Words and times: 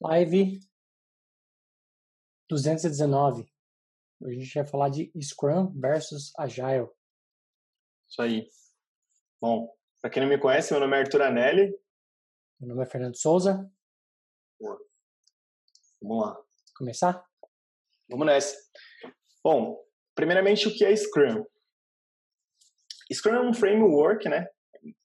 Live 0.00 0.60
219. 2.48 3.52
Hoje 4.20 4.36
a 4.36 4.40
gente 4.40 4.54
vai 4.54 4.64
falar 4.64 4.90
de 4.90 5.10
Scrum 5.20 5.72
versus 5.76 6.32
Agile. 6.38 6.88
Isso 8.08 8.22
aí. 8.22 8.48
Bom, 9.40 9.68
para 10.00 10.08
quem 10.08 10.22
não 10.22 10.28
me 10.28 10.38
conhece, 10.38 10.72
meu 10.72 10.80
nome 10.80 10.96
é 10.96 11.00
Arthur 11.00 11.22
Anelli. 11.22 11.76
Meu 12.60 12.68
nome 12.68 12.84
é 12.84 12.86
Fernando 12.86 13.16
Souza. 13.16 13.68
Boa. 14.60 14.80
Vamos 16.00 16.24
lá. 16.24 16.44
Começar? 16.76 17.26
Vamos 18.08 18.24
nessa. 18.24 18.56
Bom, 19.42 19.84
primeiramente, 20.14 20.68
o 20.68 20.74
que 20.76 20.84
é 20.84 20.94
Scrum? 20.94 21.44
Scrum 23.12 23.34
é 23.34 23.40
um 23.40 23.52
framework, 23.52 24.28
né? 24.28 24.46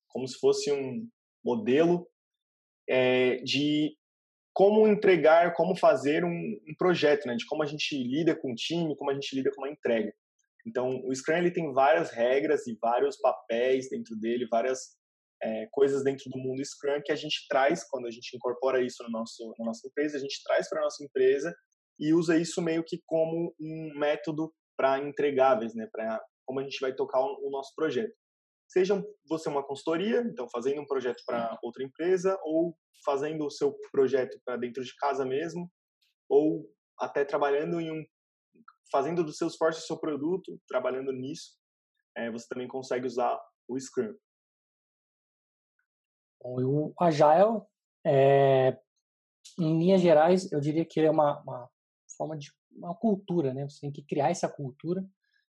Como 0.07 0.27
se 0.27 0.37
fosse 0.37 0.71
um 0.71 1.09
modelo 1.43 2.07
é, 2.87 3.37
de 3.37 3.97
como 4.53 4.87
entregar, 4.87 5.53
como 5.53 5.75
fazer 5.75 6.23
um, 6.23 6.29
um, 6.29 6.75
projeto, 6.77 7.25
né? 7.25 7.35
De 7.35 7.45
como 7.45 7.63
a 7.63 7.65
gente 7.65 7.97
lida 7.97 8.35
com 8.35 8.51
o 8.51 8.55
time, 8.55 8.95
como 8.95 9.09
a 9.09 9.13
gente 9.13 9.35
lida 9.35 9.51
com 9.55 9.65
a 9.65 9.69
entrega. 9.69 10.13
Então, 10.65 11.01
o 11.05 11.13
Scrum 11.13 11.37
ele 11.37 11.51
tem 11.51 11.73
várias 11.73 12.11
regras 12.11 12.67
e 12.67 12.77
vários 12.79 13.17
papéis 13.17 13.89
dentro 13.89 14.15
dele, 14.15 14.47
várias 14.49 14.79
é, 15.41 15.67
coisas 15.71 16.03
dentro 16.03 16.29
do 16.29 16.39
mundo 16.39 16.63
Scrum 16.63 17.01
que 17.03 17.11
a 17.11 17.15
gente 17.15 17.45
traz 17.49 17.83
quando 17.89 18.07
a 18.07 18.11
gente 18.11 18.35
incorpora 18.35 18.81
isso 18.81 19.03
no 19.03 19.09
nosso, 19.09 19.53
na 19.59 19.65
nossa 19.65 19.85
empresa, 19.87 20.17
a 20.17 20.19
gente 20.19 20.41
traz 20.43 20.69
para 20.69 20.79
a 20.79 20.83
nossa 20.83 21.03
empresa 21.03 21.53
e 21.99 22.13
usa 22.13 22.37
isso 22.37 22.61
meio 22.61 22.83
que 22.83 23.01
como 23.05 23.53
um 23.59 23.99
método 23.99 24.53
para 24.77 24.99
entregáveis, 24.99 25.75
né? 25.75 25.87
Para 25.91 26.21
como 26.45 26.59
a 26.59 26.63
gente 26.63 26.79
vai 26.79 26.93
tocar 26.93 27.19
o, 27.19 27.47
o 27.47 27.49
nosso 27.49 27.73
projeto. 27.75 28.13
Seja 28.67 29.03
você 29.27 29.49
uma 29.49 29.65
consultoria, 29.65 30.21
então 30.21 30.47
fazendo 30.49 30.81
um 30.81 30.85
projeto 30.85 31.21
para 31.25 31.57
outra 31.61 31.83
empresa, 31.83 32.39
ou 32.43 32.75
fazendo 33.05 33.45
o 33.45 33.51
seu 33.51 33.77
projeto 33.91 34.39
para 34.45 34.57
dentro 34.57 34.83
de 34.83 34.95
casa 34.95 35.25
mesmo, 35.25 35.69
ou 36.29 36.69
até 36.99 37.23
trabalhando 37.25 37.79
em 37.79 37.91
um, 37.91 38.03
fazendo 38.91 39.23
do 39.23 39.33
seu 39.33 39.47
esforço 39.47 39.79
o 39.79 39.83
seu 39.83 39.99
produto, 39.99 40.59
trabalhando 40.67 41.11
nisso, 41.11 41.57
é, 42.15 42.31
você 42.31 42.47
também 42.47 42.67
consegue 42.67 43.05
usar 43.05 43.39
o 43.67 43.79
Scrum. 43.79 44.13
Bom, 46.41 46.93
o 46.97 47.03
Agile, 47.03 47.61
é, 48.05 48.77
em 49.59 49.79
linhas 49.79 50.01
gerais, 50.01 50.51
eu 50.51 50.59
diria 50.59 50.85
que 50.85 50.99
ele 50.99 51.07
é 51.07 51.11
uma, 51.11 51.41
uma 51.41 51.69
forma 52.17 52.37
de 52.37 52.51
uma 52.71 52.95
cultura, 52.95 53.53
né? 53.53 53.67
Você 53.67 53.81
tem 53.81 53.91
que 53.91 54.03
criar 54.03 54.29
essa 54.29 54.49
cultura 54.49 55.05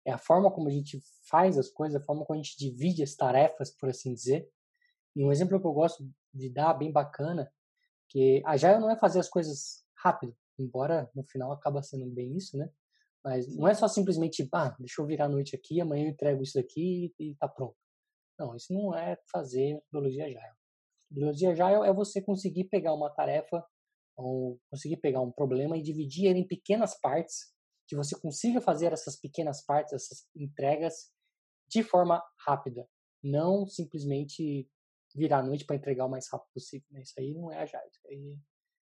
é 0.08 0.12
a 0.14 0.18
forma 0.18 0.50
como 0.50 0.70
a 0.70 0.72
gente 0.72 1.02
faz 1.30 1.58
as 1.58 1.70
coisas, 1.70 2.02
a 2.02 2.06
forma 2.06 2.26
como 2.26 2.40
a 2.40 2.42
gente 2.42 2.58
divide 2.58 3.04
as 3.04 3.14
tarefas, 3.14 3.76
por 3.76 3.90
assim 3.90 4.14
dizer. 4.14 4.50
E 5.14 5.24
um 5.24 5.32
exemplo 5.34 5.60
que 5.60 5.68
eu 5.68 5.74
gosto 5.74 6.10
de 6.34 6.50
dar, 6.50 6.74
bem 6.74 6.94
bacana, 6.94 7.52
que 8.08 8.42
a 8.46 8.52
Agile 8.52 8.80
não 8.80 8.90
é 8.90 8.98
fazer 8.98 9.20
as 9.20 9.28
coisas 9.28 9.84
rápido, 9.98 10.34
embora 10.58 11.12
no 11.14 11.26
final 11.26 11.52
acaba 11.52 11.84
sendo 11.84 12.10
bem 12.10 12.38
isso, 12.38 12.58
né? 12.58 12.70
Mas 13.22 13.54
não 13.54 13.68
é 13.68 13.74
só 13.74 13.90
simplesmente, 13.90 14.48
ah, 14.54 14.74
deixa 14.80 15.02
eu 15.02 15.06
virar 15.06 15.26
a 15.26 15.30
noite 15.30 15.54
aqui, 15.54 15.82
amanhã 15.82 16.06
eu 16.06 16.12
entrego 16.12 16.42
isso 16.42 16.58
aqui 16.58 17.14
e 17.20 17.36
tá 17.36 17.50
pronto. 17.50 17.76
Não, 18.40 18.56
isso 18.56 18.74
não 18.74 18.96
é 18.96 19.18
fazer 19.30 19.74
metodologia 19.74 20.24
Agile. 20.24 20.56
Metodologia 21.12 21.52
Agile 21.52 21.90
é 21.90 21.94
você 21.94 22.22
conseguir 22.22 22.66
pegar 22.66 22.94
uma 22.94 23.10
tarefa 23.10 23.62
ou 24.16 24.58
conseguir 24.70 24.98
pegar 24.98 25.20
um 25.20 25.32
problema 25.34 25.78
e 25.78 25.82
dividir 25.82 26.28
ele 26.30 26.40
em 26.40 26.48
pequenas 26.48 26.98
partes 26.98 27.57
que 27.88 27.96
você 27.96 28.20
consiga 28.20 28.60
fazer 28.60 28.92
essas 28.92 29.16
pequenas 29.16 29.64
partes, 29.64 29.94
essas 29.94 30.28
entregas 30.36 31.12
de 31.68 31.84
forma 31.84 32.24
rápida, 32.46 32.88
não 33.24 33.66
simplesmente 33.66 34.70
virar 35.16 35.40
a 35.40 35.44
noite 35.44 35.66
para 35.66 35.76
entregar 35.76 36.06
o 36.06 36.10
mais 36.10 36.28
rápido 36.30 36.52
possível. 36.54 36.88
Né? 36.92 37.02
Isso 37.02 37.14
aí 37.18 37.34
não 37.34 37.52
é 37.52 37.60
agile, 37.60 37.88
isso 37.90 38.08
aí 38.08 38.38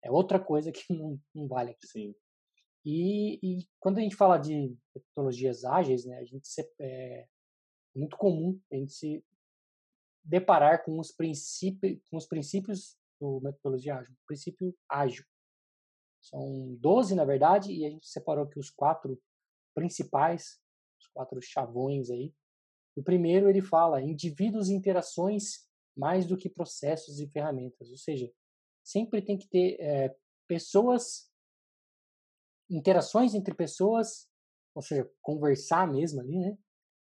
é 0.03 0.11
outra 0.11 0.39
coisa 0.39 0.71
que 0.71 0.93
não, 0.93 1.19
não 1.33 1.47
vale 1.47 1.71
aqui. 1.71 1.87
Sim. 1.87 2.15
E, 2.85 3.39
e, 3.41 3.67
quando 3.79 3.97
a 3.97 4.01
gente 4.01 4.15
fala 4.15 4.37
de 4.37 4.75
metodologias 4.93 5.63
ágeis, 5.63 6.05
né, 6.05 6.17
a 6.17 6.25
gente 6.25 6.47
se, 6.47 6.69
é 6.79 7.25
muito 7.95 8.17
comum 8.17 8.59
a 8.71 8.75
gente 8.75 8.91
se 8.91 9.25
deparar 10.23 10.83
com 10.83 10.99
os 10.99 11.11
princípios, 11.11 11.99
com 12.09 12.17
os 12.17 12.25
princípios 12.25 12.97
do 13.19 13.39
metodologia 13.41 13.95
ágil, 13.95 14.13
o 14.13 14.25
princípio 14.27 14.75
ágil. 14.89 15.25
São 16.23 16.75
12, 16.79 17.15
na 17.15 17.25
verdade, 17.25 17.71
e 17.73 17.85
a 17.85 17.89
gente 17.89 18.07
separou 18.07 18.45
aqui 18.45 18.57
os 18.57 18.69
quatro 18.69 19.21
principais, 19.75 20.57
os 20.99 21.07
quatro 21.07 21.41
chavões 21.41 22.09
aí. 22.09 22.33
O 22.95 23.03
primeiro 23.03 23.49
ele 23.49 23.61
fala 23.61 24.01
indivíduos 24.01 24.69
e 24.69 24.73
interações 24.73 25.67
mais 25.95 26.25
do 26.25 26.37
que 26.37 26.49
processos 26.49 27.19
e 27.19 27.27
ferramentas, 27.27 27.91
ou 27.91 27.97
seja, 27.97 28.31
sempre 28.83 29.21
tem 29.21 29.37
que 29.37 29.47
ter 29.47 29.77
é, 29.79 30.15
pessoas, 30.47 31.29
interações 32.69 33.35
entre 33.35 33.53
pessoas, 33.53 34.27
ou 34.73 34.81
seja, 34.81 35.09
conversar 35.21 35.91
mesmo 35.91 36.21
ali, 36.21 36.39
né? 36.39 36.57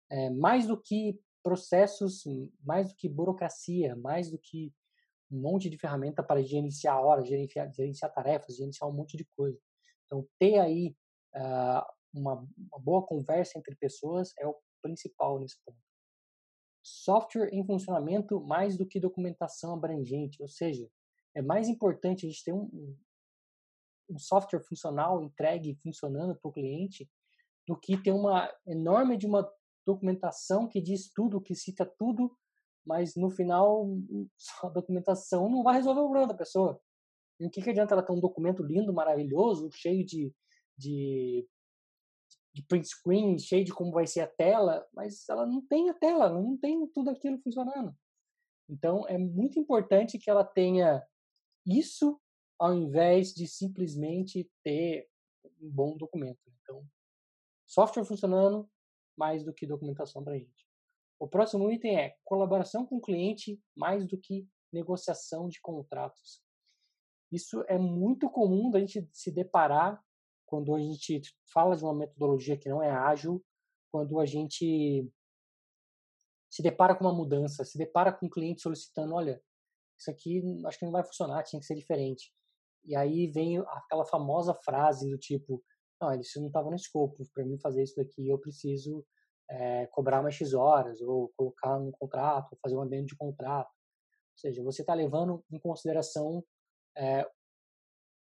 É, 0.09 0.30
mais 0.32 0.68
do 0.68 0.82
que 0.82 1.22
processos, 1.44 2.24
mais 2.64 2.90
do 2.90 2.96
que 2.96 3.08
burocracia, 3.08 3.96
mais 3.96 4.30
do 4.30 4.38
que 4.38 4.74
um 5.31 5.40
monte 5.40 5.69
de 5.69 5.78
ferramenta 5.78 6.22
para 6.22 6.44
gerenciar 6.44 7.00
horas, 7.00 7.28
gerenciar, 7.28 7.72
gerenciar 7.74 8.14
tarefas, 8.14 8.58
gerenciar 8.58 8.90
um 8.90 8.94
monte 8.94 9.16
de 9.16 9.25
coisa. 9.36 9.58
Então, 10.06 10.28
ter 10.38 10.59
aí 10.59 10.96
uh, 11.36 11.86
uma, 12.14 12.46
uma, 12.58 12.80
boa 12.80 13.06
conversa 13.06 13.58
entre 13.58 13.75
pessoas 13.75 14.34
é 14.38 14.46
o 14.46 14.56
principal 14.81 15.40
nesse 15.40 15.58
ponto. 15.64 15.80
Software 16.84 17.50
em 17.53 17.66
funcionamento 17.66 18.41
mais 18.41 18.78
do 18.78 18.86
que 18.86 19.00
documentação 19.00 19.74
abrangente, 19.74 20.41
ou 20.41 20.50
seja, 20.50 20.90
é 21.34 21.41
mais 21.41 21.70
importante 21.70 22.25
a 22.25 22.30
gente 22.30 22.44
ter 22.44 22.53
um, 22.53 22.97
um 24.09 24.20
software 24.20 24.64
funcional 24.64 25.24
entregue 25.24 25.80
funcionando 25.81 26.36
para 26.36 26.50
o 26.50 26.52
cliente 26.53 27.09
do 27.68 27.80
que 27.80 27.97
ter 28.02 28.12
uma 28.12 28.52
enorme 28.68 29.16
de 29.16 29.25
uma 29.25 29.50
documentação 29.86 30.68
que 30.68 30.81
diz 30.81 31.12
tudo, 31.14 31.41
que 31.41 31.56
cita 31.56 31.86
tudo 31.86 32.36
mas 32.86 33.16
no 33.16 33.30
final 33.30 33.88
a 34.64 34.69
documentação 34.69 35.50
não 35.50 35.64
vai 35.64 35.75
resolver 35.75 36.02
o 36.02 36.06
problema 36.06 36.28
da 36.28 36.38
pessoa. 36.38 36.80
E 37.40 37.46
o 37.46 37.50
que, 37.50 37.62
que 37.62 37.69
adianta 37.69 37.94
ela 37.94 38.03
ter 38.03 38.14
um 38.14 38.19
documento 38.19 38.64
lindo, 38.64 38.94
maravilhoso, 38.94 39.69
cheio 39.72 40.06
de, 40.06 40.31
de, 40.78 41.47
de 42.53 42.64
print 42.68 42.88
screen, 42.88 43.40
cheio 43.40 43.66
de 43.66 43.74
como 43.74 43.91
vai 43.91 44.06
ser 44.06 44.22
a 44.22 44.28
tela, 44.28 44.88
mas 44.94 45.28
ela 45.28 45.46
não 45.46 45.66
tem 45.66 45.90
a 45.90 45.94
tela, 45.94 46.25
ela 46.25 46.41
não 46.41 46.56
tem 46.58 46.86
tudo 46.88 47.09
aquilo 47.09 47.40
funcionando. 47.40 47.96
Então 48.70 49.08
é 49.08 49.18
muito 49.18 49.59
importante 49.59 50.20
que 50.20 50.30
ela 50.30 50.44
tenha 50.44 51.03
isso 51.66 52.20
ao 52.59 52.75
invés 52.75 53.34
de 53.34 53.47
simplesmente 53.47 54.50
ter 54.64 55.08
um 55.59 55.70
bom 55.70 55.97
documento. 55.97 56.40
Então, 56.62 56.86
software 57.66 58.06
funcionando 58.06 58.70
mais 59.18 59.44
do 59.44 59.53
que 59.53 59.66
documentação 59.66 60.24
para 60.24 60.34
a 60.34 60.38
gente. 60.38 60.71
O 61.22 61.28
próximo 61.28 61.72
item 61.72 62.00
é 62.00 62.16
colaboração 62.26 62.84
com 62.84 62.96
o 62.96 63.02
cliente 63.02 63.62
mais 63.78 64.08
do 64.08 64.18
que 64.18 64.50
negociação 64.74 65.48
de 65.48 65.62
contratos. 65.62 66.42
Isso 67.32 67.64
é 67.68 67.78
muito 67.78 68.28
comum 68.28 68.72
da 68.72 68.80
gente 68.80 69.08
se 69.14 69.32
deparar 69.32 70.04
quando 70.48 70.74
a 70.74 70.80
gente 70.80 71.22
fala 71.54 71.78
de 71.78 71.84
uma 71.84 71.94
metodologia 71.94 72.58
que 72.58 72.68
não 72.68 72.82
é 72.82 72.90
ágil, 72.90 73.40
quando 73.92 74.20
a 74.20 74.26
gente 74.26 75.08
se 76.50 76.64
depara 76.64 76.96
com 76.96 77.06
uma 77.06 77.14
mudança, 77.14 77.64
se 77.64 77.78
depara 77.78 78.12
com 78.12 78.26
um 78.26 78.30
cliente 78.30 78.64
solicitando, 78.64 79.14
olha, 79.14 79.40
isso 80.00 80.09
aqui 80.09 80.42
acho 80.66 80.80
que 80.80 80.86
não 80.86 80.92
vai 80.92 81.03
funcionar, 81.03 81.44
tinha 81.44 81.59
que 81.59 81.68
ser 81.68 81.76
diferente. 81.76 82.34
E 82.84 82.96
aí 82.96 83.28
vem 83.28 83.59
aquela 83.59 84.06
famosa 84.06 84.56
frase 84.56 85.08
do 85.08 85.20
tipo, 85.20 85.64
não, 86.02 86.20
isso 86.20 86.40
não 86.40 86.48
estava 86.48 86.72
no 86.72 86.76
escopo, 86.76 87.24
para 87.32 87.46
mim 87.46 87.59
fazer 87.59 87.84
isso 87.84 87.96
daqui 87.96 88.28
eu 88.28 88.40
preciso 88.40 89.06
é, 89.51 89.85
cobrar 89.88 90.22
mais 90.22 90.35
X 90.35 90.53
horas, 90.53 91.01
ou 91.01 91.29
colocar 91.35 91.78
um 91.78 91.91
contrato, 91.91 92.53
ou 92.53 92.59
fazer 92.62 92.78
um 92.78 92.81
ambiente 92.81 93.09
de 93.09 93.17
contrato. 93.17 93.69
Ou 93.69 94.38
seja, 94.38 94.63
você 94.63 94.81
está 94.81 94.94
levando 94.94 95.44
em 95.51 95.59
consideração 95.59 96.44
é, 96.97 97.29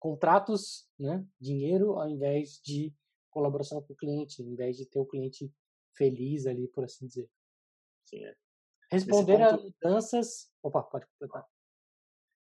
contratos, 0.00 0.88
né, 0.98 1.24
dinheiro, 1.40 1.92
ao 1.92 2.08
invés 2.08 2.60
de 2.64 2.92
colaboração 3.30 3.80
com 3.80 3.92
o 3.92 3.96
cliente, 3.96 4.42
ao 4.42 4.48
invés 4.48 4.76
de 4.76 4.84
ter 4.84 4.98
o 4.98 5.06
cliente 5.06 5.50
feliz 5.96 6.44
ali, 6.44 6.66
por 6.66 6.84
assim 6.84 7.06
dizer. 7.06 7.30
Sim, 8.04 8.24
é. 8.24 8.34
Responder 8.90 9.38
ponto... 9.38 9.54
a 9.54 9.62
mudanças. 9.62 10.52
Opa, 10.60 10.82
pode 10.82 11.06
completar. 11.06 11.46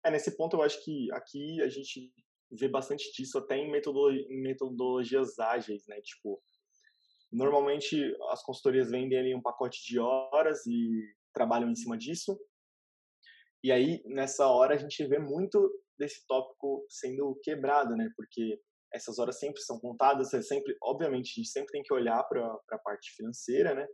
É, 0.05 0.11
nesse 0.11 0.37
ponto 0.37 0.57
eu 0.57 0.63
acho 0.63 0.85
que 0.85 1.11
aqui 1.13 1.63
a 1.63 1.69
gente 1.69 2.13
vê 2.51 2.69
bastante 2.69 3.11
disso 3.13 3.39
até 3.39 3.57
em 3.57 3.71
metodologias 3.71 5.39
ágeis, 5.39 5.87
né? 5.87 6.01
Tipo, 6.03 6.43
Normalmente 7.35 8.17
as 8.31 8.45
consultorias 8.45 8.91
vendem 8.91 9.19
ali 9.19 9.35
um 9.35 9.43
pacote 9.43 9.85
de 9.85 9.99
horas 9.99 10.65
e 10.67 11.03
trabalham 11.35 11.69
em 11.69 11.75
cima 11.75 11.99
disso. 11.99 12.39
E 13.63 13.73
aí 13.73 14.01
nessa 14.07 14.47
hora 14.47 14.75
a 14.75 14.79
gente 14.79 15.05
vê 15.05 15.19
muito 15.19 15.59
desse 15.99 16.25
tópico 16.29 16.87
sendo 16.89 17.39
quebrado, 17.43 17.97
né? 17.97 18.09
Porque 18.17 18.61
essas 18.93 19.19
horas 19.19 19.41
sempre 19.41 19.61
são 19.61 19.81
contadas, 19.81 20.33
é 20.33 20.41
sempre, 20.43 20.77
obviamente, 20.81 21.33
a 21.33 21.43
gente 21.43 21.51
sempre 21.51 21.73
tem 21.73 21.83
que 21.83 21.93
olhar 21.93 22.23
para 22.25 22.57
a 22.71 22.79
parte 22.79 23.11
financeira, 23.17 23.75
né? 23.75 23.87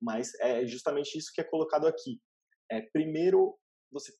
Mas 0.00 0.34
é 0.40 0.66
justamente 0.66 1.16
isso 1.16 1.32
que 1.34 1.40
é 1.40 1.44
colocado 1.44 1.86
aqui. 1.86 2.20
É, 2.70 2.82
primeiro, 2.92 3.56
você 3.90 4.12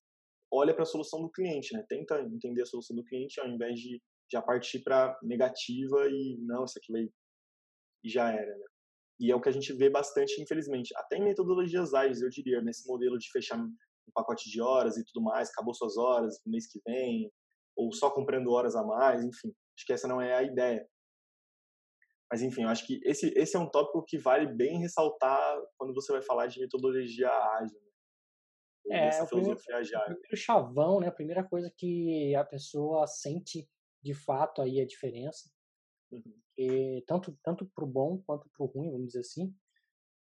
olha 0.50 0.72
para 0.72 0.84
a 0.84 0.86
solução 0.86 1.20
do 1.20 1.30
cliente, 1.30 1.74
né? 1.74 1.84
Tenta 1.86 2.18
entender 2.22 2.62
a 2.62 2.66
solução 2.66 2.96
do 2.96 3.04
cliente 3.04 3.38
ao 3.40 3.48
invés 3.48 3.78
de 3.78 4.00
já 4.30 4.40
partir 4.40 4.78
para 4.82 5.18
negativa 5.22 6.08
e 6.08 6.38
não, 6.40 6.64
isso 6.64 6.78
aqui 6.78 6.90
vai 6.90 7.10
e 8.02 8.08
já 8.08 8.30
era, 8.30 8.56
né? 8.56 8.66
E 9.20 9.30
é 9.30 9.36
o 9.36 9.40
que 9.40 9.48
a 9.48 9.52
gente 9.52 9.72
vê 9.72 9.88
bastante, 9.88 10.40
infelizmente, 10.42 10.92
até 10.96 11.16
em 11.16 11.22
metodologias 11.22 11.94
ágeis, 11.94 12.22
eu 12.22 12.28
diria, 12.28 12.60
nesse 12.60 12.86
modelo 12.88 13.16
de 13.18 13.30
fechar 13.30 13.56
um 13.56 13.72
pacote 14.12 14.50
de 14.50 14.60
horas 14.60 14.96
e 14.96 15.04
tudo 15.04 15.22
mais, 15.22 15.48
acabou 15.48 15.74
suas 15.74 15.96
horas 15.96 16.40
no 16.44 16.50
mês 16.50 16.66
que 16.66 16.80
vem, 16.84 17.30
ou 17.76 17.92
só 17.92 18.10
comprando 18.10 18.50
horas 18.50 18.74
a 18.74 18.82
mais, 18.82 19.24
enfim. 19.24 19.54
Acho 19.76 19.86
que 19.86 19.92
essa 19.92 20.08
não 20.08 20.20
é 20.20 20.34
a 20.34 20.42
ideia. 20.42 20.86
Mas, 22.30 22.42
enfim, 22.42 22.62
eu 22.62 22.68
acho 22.68 22.86
que 22.86 23.00
esse, 23.04 23.28
esse 23.36 23.56
é 23.56 23.60
um 23.60 23.70
tópico 23.70 24.04
que 24.04 24.18
vale 24.18 24.46
bem 24.46 24.80
ressaltar 24.80 25.60
quando 25.76 25.94
você 25.94 26.12
vai 26.12 26.22
falar 26.22 26.46
de 26.46 26.60
metodologia 26.60 27.28
ágil. 27.28 27.78
Né? 28.86 28.96
É, 28.96 29.06
essa 29.08 29.26
filosofia 29.26 29.76
ágil. 29.76 29.98
O 29.98 30.04
primeiro 30.04 30.36
chavão, 30.36 31.00
né? 31.00 31.08
A 31.08 31.12
primeira 31.12 31.44
coisa 31.44 31.70
que 31.76 32.34
a 32.34 32.44
pessoa 32.44 33.06
sente 33.06 33.68
de 34.02 34.14
fato 34.14 34.62
aí 34.62 34.80
a 34.80 34.86
diferença. 34.86 35.50
Uhum. 36.10 36.41
E, 36.58 37.02
tanto 37.06 37.36
tanto 37.42 37.66
para 37.74 37.84
o 37.84 37.86
bom 37.86 38.22
quanto 38.26 38.48
para 38.50 38.64
o 38.64 38.68
ruim, 38.68 38.90
vamos 38.90 39.08
dizer 39.08 39.20
assim. 39.20 39.54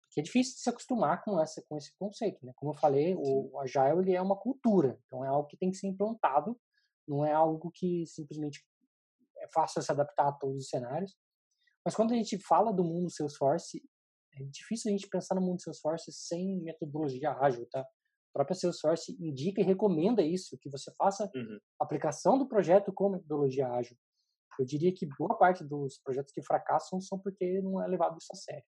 Porque 0.07 0.21
é 0.21 0.23
difícil 0.23 0.55
de 0.55 0.61
se 0.61 0.69
acostumar 0.69 1.23
com, 1.23 1.39
essa, 1.39 1.63
com 1.67 1.77
esse 1.77 1.95
conceito. 1.97 2.43
Né? 2.45 2.51
Como 2.55 2.71
eu 2.71 2.75
falei, 2.75 3.13
Sim. 3.13 3.21
o 3.21 3.59
Agile 3.59 3.99
ele 3.99 4.15
é 4.15 4.21
uma 4.21 4.37
cultura. 4.37 4.99
Então 5.05 5.23
é 5.23 5.27
algo 5.27 5.47
que 5.47 5.57
tem 5.57 5.69
que 5.69 5.77
ser 5.77 5.87
implantado. 5.87 6.59
Não 7.07 7.25
é 7.25 7.33
algo 7.33 7.71
que 7.73 8.05
simplesmente 8.05 8.65
é 9.37 9.47
fácil 9.53 9.81
se 9.81 9.91
adaptar 9.91 10.29
a 10.29 10.31
todos 10.31 10.63
os 10.63 10.69
cenários. 10.69 11.15
Mas 11.85 11.95
quando 11.95 12.13
a 12.13 12.15
gente 12.15 12.37
fala 12.39 12.73
do 12.73 12.83
mundo 12.83 13.09
Salesforce, 13.09 13.81
é 14.33 14.43
difícil 14.43 14.89
a 14.89 14.91
gente 14.91 15.07
pensar 15.07 15.35
no 15.35 15.41
mundo 15.41 15.61
Salesforce 15.61 16.11
sem 16.11 16.61
metodologia 16.61 17.31
ágil, 17.31 17.67
tá? 17.69 17.81
A 17.81 18.33
própria 18.33 18.55
Salesforce 18.55 19.15
indica 19.19 19.61
e 19.61 19.63
recomenda 19.63 20.21
isso, 20.21 20.57
que 20.59 20.69
você 20.69 20.91
faça 20.95 21.29
uhum. 21.33 21.59
aplicação 21.79 22.37
do 22.37 22.47
projeto 22.47 22.91
com 22.93 23.09
metodologia 23.09 23.67
ágil. 23.69 23.97
Eu 24.59 24.65
diria 24.65 24.93
que 24.93 25.07
boa 25.17 25.37
parte 25.37 25.63
dos 25.63 25.99
projetos 25.99 26.33
que 26.33 26.41
fracassam 26.41 26.99
são 26.99 27.19
porque 27.19 27.61
não 27.61 27.81
é 27.81 27.87
levado 27.87 28.17
isso 28.17 28.31
a 28.31 28.35
sério. 28.35 28.65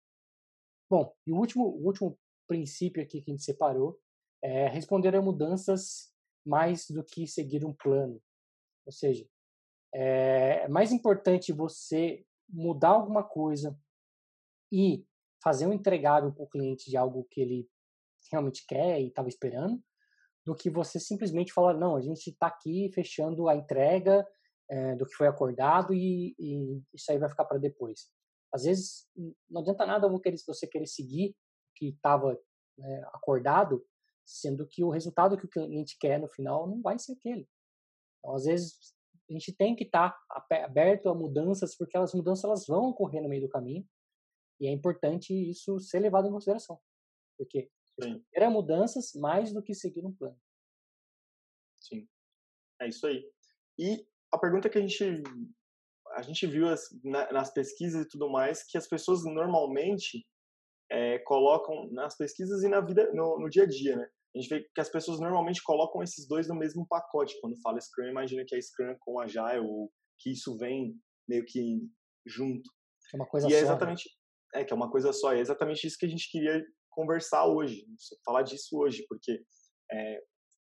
Bom, 0.90 1.14
e 1.26 1.32
o 1.32 1.38
último, 1.38 1.66
o 1.66 1.86
último 1.86 2.18
princípio 2.48 3.02
aqui 3.02 3.22
que 3.22 3.32
a 3.32 3.34
gente 3.34 3.44
separou 3.44 4.00
é 4.44 4.68
responder 4.68 5.16
a 5.16 5.22
mudanças 5.22 6.12
mais 6.46 6.86
do 6.90 7.04
que 7.04 7.28
seguir 7.28 7.66
um 7.66 7.74
plano. 7.74 8.22
Ou 8.86 8.92
seja, 8.92 9.28
é 9.94 10.68
mais 10.68 10.92
importante 10.92 11.54
você 11.54 12.26
mudar 12.48 12.90
alguma 12.90 13.24
coisa 13.24 13.78
e 14.72 15.06
fazer 15.44 15.68
um 15.68 15.74
entregável 15.74 16.34
para 16.34 16.44
o 16.44 16.50
cliente 16.50 16.90
de 16.90 16.98
algo 16.98 17.28
que 17.30 17.42
ele 17.42 17.70
realmente 18.32 18.66
quer 18.68 19.00
e 19.00 19.08
estava 19.08 19.30
esperando, 19.30 19.82
do 20.46 20.56
que 20.56 20.70
você 20.70 21.00
simplesmente 21.00 21.54
falar, 21.54 21.74
não, 21.74 21.96
a 21.96 22.02
gente 22.02 22.30
está 22.30 22.48
aqui 22.48 22.92
fechando 22.94 23.48
a 23.48 23.56
entrega 23.56 24.26
é, 24.70 24.96
do 24.96 25.06
que 25.06 25.16
foi 25.16 25.28
acordado 25.28 25.94
e, 25.94 26.36
e 26.38 26.82
isso 26.94 27.12
aí 27.12 27.18
vai 27.18 27.30
ficar 27.30 27.46
para 27.46 27.58
depois. 27.58 28.08
Às 28.54 28.64
vezes, 28.64 29.08
não 29.50 29.62
adianta 29.62 29.86
nada 29.86 30.10
você 30.10 30.68
querer 30.68 30.88
seguir 30.88 31.32
o 31.32 31.36
que 31.76 31.90
estava 31.90 32.40
né, 32.78 33.04
acordado, 33.14 33.86
sendo 34.26 34.66
que 34.68 34.84
o 34.84 34.90
resultado 34.90 35.38
que 35.38 35.46
o 35.46 35.50
cliente 35.50 35.98
quer 36.00 36.20
no 36.20 36.28
final 36.28 36.68
não 36.68 36.82
vai 36.82 36.98
ser 36.98 37.14
aquele. 37.14 37.48
Então, 38.20 38.36
às 38.36 38.46
vezes, 38.46 38.96
a 39.30 39.34
gente 39.34 39.54
tem 39.54 39.76
que 39.76 39.84
estar 39.84 40.12
tá 40.50 40.66
aberto 40.66 41.10
a 41.10 41.16
mudanças, 41.16 41.76
porque 41.76 41.98
as 41.98 42.14
mudanças 42.14 42.44
elas 42.44 42.66
vão 42.68 42.90
ocorrer 42.90 43.22
no 43.22 43.30
meio 43.30 43.44
do 43.44 43.50
caminho, 43.50 43.88
e 44.60 44.68
é 44.68 44.72
importante 44.72 45.34
isso 45.34 45.80
ser 45.80 46.00
levado 46.00 46.28
em 46.28 46.32
consideração. 46.32 46.80
Porque 47.38 47.70
era 48.34 48.50
mudanças 48.50 49.14
mais 49.14 49.54
do 49.54 49.62
que 49.62 49.74
seguir 49.74 50.06
um 50.06 50.14
plano. 50.14 50.40
Sim. 51.80 52.08
É 52.82 52.88
isso 52.88 53.08
aí. 53.08 53.30
E 53.78 54.06
a 54.34 54.38
pergunta 54.38 54.70
que 54.70 54.78
a 54.78 54.82
gente 54.82 55.24
a 56.14 56.22
gente 56.22 56.48
viu 56.48 56.68
as, 56.68 56.82
na, 57.04 57.32
nas 57.32 57.54
pesquisas 57.54 58.04
e 58.04 58.08
tudo 58.08 58.30
mais 58.30 58.64
que 58.64 58.78
as 58.78 58.88
pessoas 58.88 59.24
normalmente 59.24 60.26
é, 60.92 61.20
colocam 61.20 61.88
nas 61.92 62.18
pesquisas 62.18 62.64
e 62.64 62.68
na 62.68 62.82
vida 62.82 63.12
no, 63.14 63.40
no 63.40 63.50
dia 63.50 63.64
a 63.64 63.68
dia, 63.68 63.96
né? 63.96 64.08
a 64.36 64.40
gente 64.40 64.50
vê 64.50 64.62
que 64.74 64.82
as 64.82 64.90
pessoas 64.90 65.20
normalmente 65.20 65.62
colocam 65.64 66.04
esses 66.04 66.28
dois 66.28 66.48
no 66.48 66.56
mesmo 66.56 66.86
pacote. 66.88 67.40
Quando 67.42 67.60
fala 67.62 67.82
Scrum, 67.82 68.10
imagina 68.10 68.44
que 68.46 68.56
é 68.56 68.62
Scrum 68.62 68.96
com 69.00 69.20
Agile, 69.20 69.60
ou 69.60 69.92
que 70.20 70.32
isso 70.32 70.56
vem 70.58 70.96
meio 71.28 71.44
que 71.46 71.80
junto. 72.28 72.70
É 73.14 73.18
uma 73.18 73.28
coisa 73.28 73.48
e 73.48 73.54
é 73.54 73.56
só. 73.56 73.60
é 73.60 73.62
exatamente, 73.64 74.10
né? 74.54 74.62
é 74.62 74.66
que 74.66 74.72
é 74.72 74.76
uma 74.76 74.92
coisa 74.92 75.12
só. 75.12 75.34
É 75.34 75.40
exatamente 75.40 75.86
isso 75.86 75.98
que 75.98 76.06
a 76.06 76.10
gente 76.10 76.30
queria 76.30 76.64
conversar 76.92 77.48
hoje, 77.48 77.86
falar 78.24 78.44
disso 78.44 78.78
hoje, 78.78 79.04
porque 79.08 79.42
é, 79.92 80.22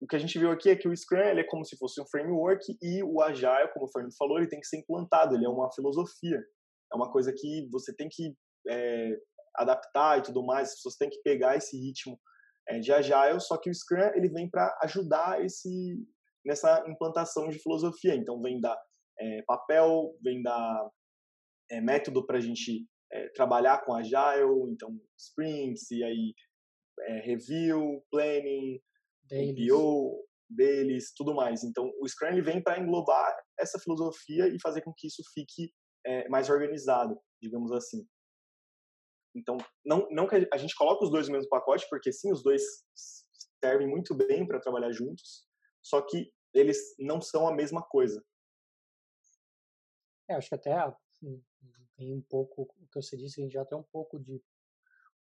o 0.02 0.08
que 0.08 0.16
a 0.16 0.20
gente 0.20 0.38
viu 0.38 0.52
aqui 0.52 0.70
é 0.70 0.76
que 0.76 0.88
o 0.88 0.98
Scrum 0.98 1.20
é 1.20 1.44
como 1.44 1.64
se 1.64 1.78
fosse 1.78 2.02
um 2.02 2.08
framework 2.08 2.76
e 2.82 3.04
o 3.04 3.22
Agile, 3.22 3.72
como 3.72 3.86
o 3.86 3.92
Fernando 3.92 4.16
falou, 4.18 4.40
ele 4.40 4.50
tem 4.50 4.60
que 4.60 4.68
ser 4.68 4.78
implantado. 4.78 5.36
Ele 5.36 5.46
é 5.46 5.50
uma 5.50 5.72
filosofia, 5.72 6.44
é 6.92 6.96
uma 6.96 7.12
coisa 7.12 7.32
que 7.32 7.70
você 7.72 7.96
tem 7.96 8.10
que 8.10 8.36
é, 8.68 9.16
adaptar 9.56 10.18
e 10.18 10.24
tudo 10.24 10.44
mais. 10.44 10.70
As 10.70 10.76
pessoas 10.76 10.96
têm 10.96 11.10
que 11.10 11.22
pegar 11.22 11.56
esse 11.56 11.78
ritmo 11.78 12.20
é, 12.68 12.80
de 12.80 12.92
Agile, 12.92 13.40
só 13.40 13.58
que 13.58 13.70
o 13.70 13.74
Scrum 13.74 14.12
ele 14.16 14.30
vem 14.30 14.50
para 14.50 14.76
ajudar 14.84 15.44
esse 15.46 16.04
nessa 16.44 16.84
implantação 16.88 17.48
de 17.50 17.60
filosofia. 17.60 18.16
Então 18.16 18.42
vem 18.42 18.60
dar 18.60 18.78
é, 19.20 19.44
papel, 19.44 20.16
vem 20.24 20.42
dar 20.42 20.90
é, 21.70 21.80
método 21.80 22.26
para 22.26 22.38
a 22.38 22.42
gente 22.42 22.88
é, 23.12 23.30
trabalhar 23.30 23.86
com 23.86 23.94
Agile, 23.94 24.72
então 24.72 25.00
sprints 25.16 25.92
e 25.92 26.04
aí 26.04 26.34
é, 27.02 27.20
review, 27.20 28.04
planning, 28.10 28.82
PO 29.32 30.26
deles, 30.50 31.14
tudo 31.16 31.34
mais. 31.34 31.64
Então 31.64 31.92
o 32.00 32.08
Scrum 32.08 32.30
ele 32.30 32.42
vem 32.42 32.62
para 32.62 32.80
englobar 32.80 33.34
essa 33.58 33.80
filosofia 33.80 34.48
e 34.48 34.60
fazer 34.62 34.82
com 34.82 34.94
que 34.96 35.08
isso 35.08 35.24
fique 35.34 35.74
é, 36.06 36.28
mais 36.30 36.50
organizado, 36.50 37.20
digamos 37.42 37.72
assim. 37.72 38.06
Então, 39.36 39.58
não, 39.86 40.08
não 40.12 40.28
que 40.28 40.48
a 40.52 40.58
gente 40.58 40.76
coloque 40.76 41.06
os 41.06 41.12
dois 41.12 41.28
no 41.28 41.34
mesmo 41.34 41.50
pacote, 41.50 41.88
porque 41.90 42.12
sim, 42.12 42.32
os 42.32 42.44
dois 42.44 42.62
servem 43.64 43.88
muito 43.88 44.14
bem 44.14 44.46
para 44.46 44.60
trabalhar 44.60 44.92
juntos, 44.92 45.48
só 45.82 46.02
que 46.02 46.32
eles 46.54 46.78
não 47.00 47.22
são 47.22 47.48
a 47.48 47.56
mesma 47.56 47.82
coisa. 47.82 48.22
É, 50.30 50.36
acho 50.36 50.50
que 50.50 50.56
até 50.56 50.74
assim, 50.74 51.42
tem 51.96 52.14
um 52.14 52.22
pouco, 52.22 52.64
o 52.64 52.88
que 52.88 52.96
você 52.96 53.16
disse, 53.16 53.40
a 53.40 53.44
gente 53.44 53.54
já 53.54 53.66
tem 53.66 53.78
um 53.78 53.84
pouco 53.84 54.20
de 54.20 54.42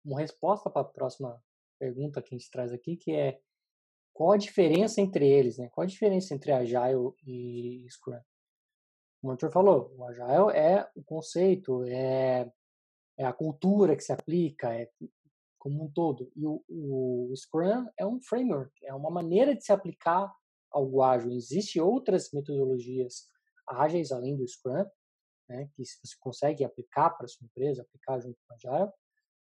uma 0.04 0.19
resposta 0.19 0.69
para 0.69 0.81
a 0.81 0.86
próxima 0.86 1.42
pergunta 1.80 2.22
que 2.22 2.34
a 2.34 2.38
gente 2.38 2.50
traz 2.50 2.74
aqui, 2.74 2.98
que 2.98 3.12
é 3.12 3.40
qual 4.22 4.34
a 4.34 4.38
diferença 4.38 5.02
entre 5.02 5.28
eles, 5.28 5.58
né? 5.58 5.68
Qual 5.70 5.84
a 5.84 5.88
diferença 5.88 6.36
entre 6.36 6.52
Agile 6.52 7.12
e 7.26 7.88
Scrum? 7.90 8.22
O 9.24 9.32
Arthur 9.32 9.52
falou, 9.52 9.92
o 9.98 10.06
Agile 10.06 10.56
é 10.56 10.88
o 10.96 11.04
conceito, 11.04 11.84
é 11.86 12.48
é 13.18 13.25
a 13.25 13.34
cultura 13.34 13.96
que 13.96 14.04
se 14.04 14.13
aplica, 14.13 14.72
é 14.75 14.92
como 15.58 15.86
um 15.86 15.92
todo. 15.92 16.32
E 16.36 16.46
o, 16.46 16.63
o 16.70 17.34
Scrum 17.36 17.88
é 17.98 18.06
um 18.06 18.22
framework, 18.22 18.72
é 18.86 18.94
uma 18.94 19.10
maneira 19.10 19.56
de 19.56 19.66
se 19.66 19.72
aplicar 19.72 20.32
algo 20.70 21.01
ágil. 21.01 21.32
Existem 21.32 21.82
outras 21.82 22.32
metodologias 22.32 23.28
ágeis 23.68 24.12
além 24.12 24.38
do 24.38 24.48
Scrum, 24.48 24.86
né, 25.50 25.68
que 25.74 25.84
você 25.84 26.16
consegue 26.20 26.63
aplicar 26.63 27.10
para 27.10 27.28
sua 27.28 27.46
empresa, 27.46 27.82
aplicar 27.82 28.20
junto 28.20 28.38
com 28.48 28.54
a 28.54 28.56
Agile, 28.56 28.92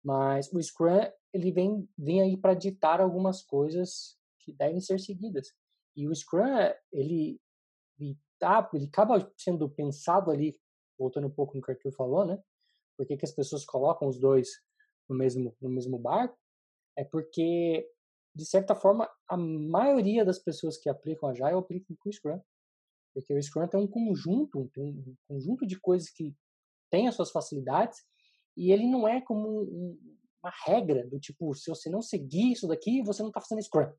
mas 0.03 0.51
o 0.51 0.63
Scrum 0.63 1.07
ele 1.35 1.53
vem, 1.53 1.87
vem 1.99 2.23
aí 2.23 2.35
para 2.35 2.55
ditar 2.55 2.99
algumas 2.99 3.43
coisas 3.43 4.24
que 4.45 4.53
devem 4.53 4.81
ser 4.81 5.01
seguidas. 5.01 5.49
E 5.97 6.09
o 6.09 6.15
Scrum 6.15 6.45
ele 6.93 7.41
ele, 7.99 8.19
tá, 8.39 8.69
ele 8.75 8.87
acaba 8.87 9.33
sendo 9.37 9.69
pensado 9.69 10.31
ali, 10.31 10.59
voltando 10.99 11.29
um 11.29 11.31
pouco 11.31 11.57
no 11.57 11.63
que 11.63 11.71
o 11.71 11.75
Arthur 11.75 11.93
falou, 11.93 12.27
né? 12.27 12.43
por 12.97 13.07
que, 13.07 13.17
que 13.17 13.25
as 13.25 13.33
pessoas 13.33 13.65
colocam 13.65 14.09
os 14.09 14.19
dois 14.19 14.49
no 15.09 15.17
mesmo, 15.17 15.55
no 15.61 15.69
mesmo 15.69 15.99
barco, 15.99 16.39
é 16.97 17.05
porque, 17.05 17.89
de 18.35 18.47
certa 18.47 18.75
forma, 18.75 19.11
a 19.29 19.37
maioria 19.37 20.25
das 20.25 20.39
pessoas 20.39 20.79
que 20.79 20.89
aplicam 20.89 21.29
Agile 21.29 21.59
aplicam 21.59 21.97
com 21.99 22.09
o 22.09 22.13
Scrum. 22.13 22.41
Porque 23.13 23.33
o 23.33 23.43
Scrum 23.43 23.69
tem 23.69 23.81
um 23.81 23.87
conjunto, 23.87 24.69
tem 24.73 24.85
um 24.85 25.17
conjunto 25.29 25.67
de 25.67 25.79
coisas 25.79 26.11
que 26.11 26.35
tem 26.91 27.09
as 27.09 27.15
suas 27.15 27.31
facilidades 27.31 27.99
e 28.57 28.73
ele 28.73 28.87
não 28.87 29.07
é 29.07 29.21
como 29.21 29.63
um, 29.63 30.19
uma 30.43 30.53
regra 30.65 31.07
do 31.09 31.19
tipo, 31.19 31.55
se 31.55 31.69
você 31.69 31.91
não 31.91 32.03
seguir 32.03 32.53
isso 32.53 32.67
daqui, 32.67 33.03
você 33.03 33.23
não 33.23 33.31
está 33.31 33.41
fazendo 33.41 33.63
Scrum. 33.63 33.93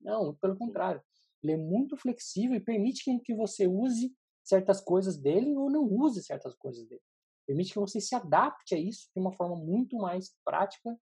Não, 0.00 0.34
pelo 0.36 0.56
contrário. 0.56 1.02
Ele 1.42 1.52
é 1.52 1.56
muito 1.56 1.96
flexível 1.96 2.56
e 2.56 2.60
permite 2.60 3.04
que, 3.24 3.34
você 3.34 3.66
use 3.66 4.14
certas 4.42 4.80
coisas 4.80 5.16
dele 5.16 5.56
ou 5.56 5.70
não 5.70 5.84
use 5.84 6.22
certas 6.22 6.54
coisas 6.56 6.86
dele. 6.86 7.02
Permite 7.46 7.72
que 7.72 7.78
você 7.78 8.00
se 8.00 8.14
adapte 8.14 8.74
a 8.74 8.78
isso 8.78 9.08
de 9.14 9.20
uma 9.20 9.32
forma 9.32 9.56
muito 9.56 9.96
mais 9.96 10.34
prática 10.44 10.98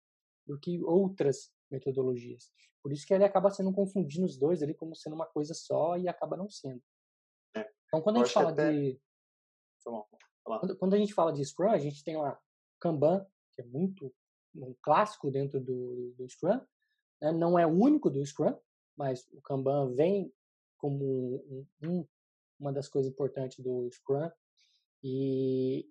do 0.47 0.59
que 0.59 0.83
outras 0.85 1.53
metodologias. 1.71 2.51
Por 2.83 2.93
isso 2.93 3.07
que 3.07 3.13
ele 3.13 3.25
acaba 3.25 3.51
sendo 3.51 3.73
confundindo 3.73 4.25
os 4.25 4.39
dois 4.39 4.63
ali 4.63 4.75
como 4.75 4.95
sendo 4.95 5.15
uma 5.15 5.27
coisa 5.27 5.53
só 5.55 5.97
e 5.97 6.09
acaba 6.09 6.37
não 6.37 6.49
sendo. 6.49 6.83
É. 7.55 7.69
Então, 7.87 8.01
quando 8.01 8.17
a 8.17 8.25
gente 8.25 8.33
fala 8.33 8.51
até... 8.51 8.73
de. 8.73 9.01
Quando, 10.45 10.79
quando, 10.79 10.95
a 10.95 10.99
gente 10.99 11.13
fala 11.13 11.33
de 11.33 11.45
Scrum, 11.45 11.71
a 11.71 11.79
gente 11.79 12.03
tem 12.03 12.17
lá 12.17 12.39
Kanban, 12.81 13.27
que 13.53 13.61
é 13.61 13.65
muito 13.65 14.15
um 14.55 14.75
clássico 14.83 15.31
dentro 15.31 15.61
do, 15.61 16.15
do 16.17 16.29
Scrum. 16.29 16.61
Né? 17.21 17.33
Não 17.33 17.59
é 17.59 17.67
o 17.67 17.71
único 17.71 18.09
do 18.09 18.25
Scrum, 18.25 18.57
mas 18.99 19.27
o 19.33 19.41
Kanban 19.41 19.95
vem 19.95 20.33
como 20.77 21.05
um, 21.05 21.67
um, 21.85 22.09
uma 22.59 22.73
das 22.73 22.89
coisas 22.89 23.11
importantes 23.11 23.61
do 23.61 23.89
Scrum 23.93 24.29
e 25.03 25.89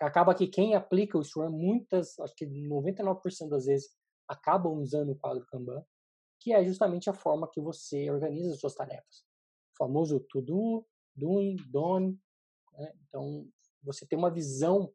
acaba 0.00 0.34
que 0.34 0.48
quem 0.48 0.74
aplica 0.74 1.16
o 1.16 1.22
Scrum, 1.22 1.50
muitas, 1.50 2.18
acho 2.18 2.34
que 2.34 2.44
99% 2.44 3.48
das 3.48 3.66
vezes, 3.66 3.96
acabam 4.26 4.74
usando 4.74 5.12
o 5.12 5.16
quadro 5.16 5.46
Kanban, 5.46 5.82
que 6.40 6.52
é 6.52 6.64
justamente 6.64 7.08
a 7.08 7.14
forma 7.14 7.48
que 7.50 7.60
você 7.60 8.10
organiza 8.10 8.52
as 8.52 8.60
suas 8.60 8.74
tarefas. 8.74 9.24
O 9.72 9.76
famoso 9.78 10.20
to-do, 10.28 10.84
doing, 11.14 11.56
done. 11.70 12.18
Né? 12.74 12.92
Então, 13.08 13.48
você 13.82 14.06
tem 14.06 14.18
uma 14.18 14.30
visão 14.30 14.92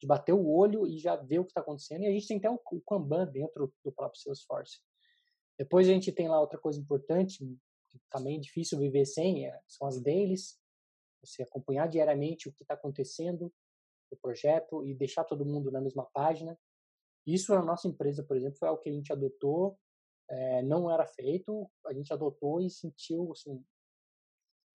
de 0.00 0.06
bater 0.06 0.32
o 0.32 0.48
olho 0.48 0.86
e 0.86 0.98
já 0.98 1.16
ver 1.16 1.40
o 1.40 1.44
que 1.44 1.50
está 1.50 1.60
acontecendo. 1.60 2.02
E 2.02 2.06
a 2.06 2.12
gente 2.12 2.26
tem 2.26 2.38
até 2.38 2.48
o 2.48 2.58
Kanban 2.88 3.26
dentro 3.26 3.72
do 3.84 3.92
próprio 3.92 4.20
Salesforce. 4.20 4.80
Depois 5.60 5.86
a 5.86 5.92
gente 5.92 6.10
tem 6.10 6.26
lá 6.26 6.40
outra 6.40 6.58
coisa 6.58 6.80
importante, 6.80 7.44
que 7.90 8.00
também 8.08 8.38
é 8.38 8.40
difícil 8.40 8.78
viver 8.78 9.04
sem, 9.04 9.46
é, 9.46 9.60
são 9.68 9.86
as 9.86 10.00
dailies. 10.00 10.58
Você 11.22 11.42
acompanhar 11.42 11.86
diariamente 11.86 12.48
o 12.48 12.52
que 12.54 12.62
está 12.62 12.72
acontecendo 12.72 13.52
no 14.10 14.16
projeto 14.16 14.82
e 14.86 14.94
deixar 14.94 15.22
todo 15.24 15.44
mundo 15.44 15.70
na 15.70 15.82
mesma 15.82 16.06
página. 16.14 16.58
Isso 17.26 17.54
na 17.54 17.62
nossa 17.62 17.86
empresa, 17.86 18.24
por 18.24 18.38
exemplo, 18.38 18.56
foi 18.56 18.68
algo 18.68 18.80
que 18.80 18.88
a 18.88 18.92
gente 18.92 19.12
adotou, 19.12 19.78
é, 20.30 20.62
não 20.62 20.90
era 20.90 21.06
feito, 21.06 21.70
a 21.84 21.92
gente 21.92 22.10
adotou 22.10 22.62
e 22.62 22.70
sentiu 22.70 23.30
assim, 23.32 23.62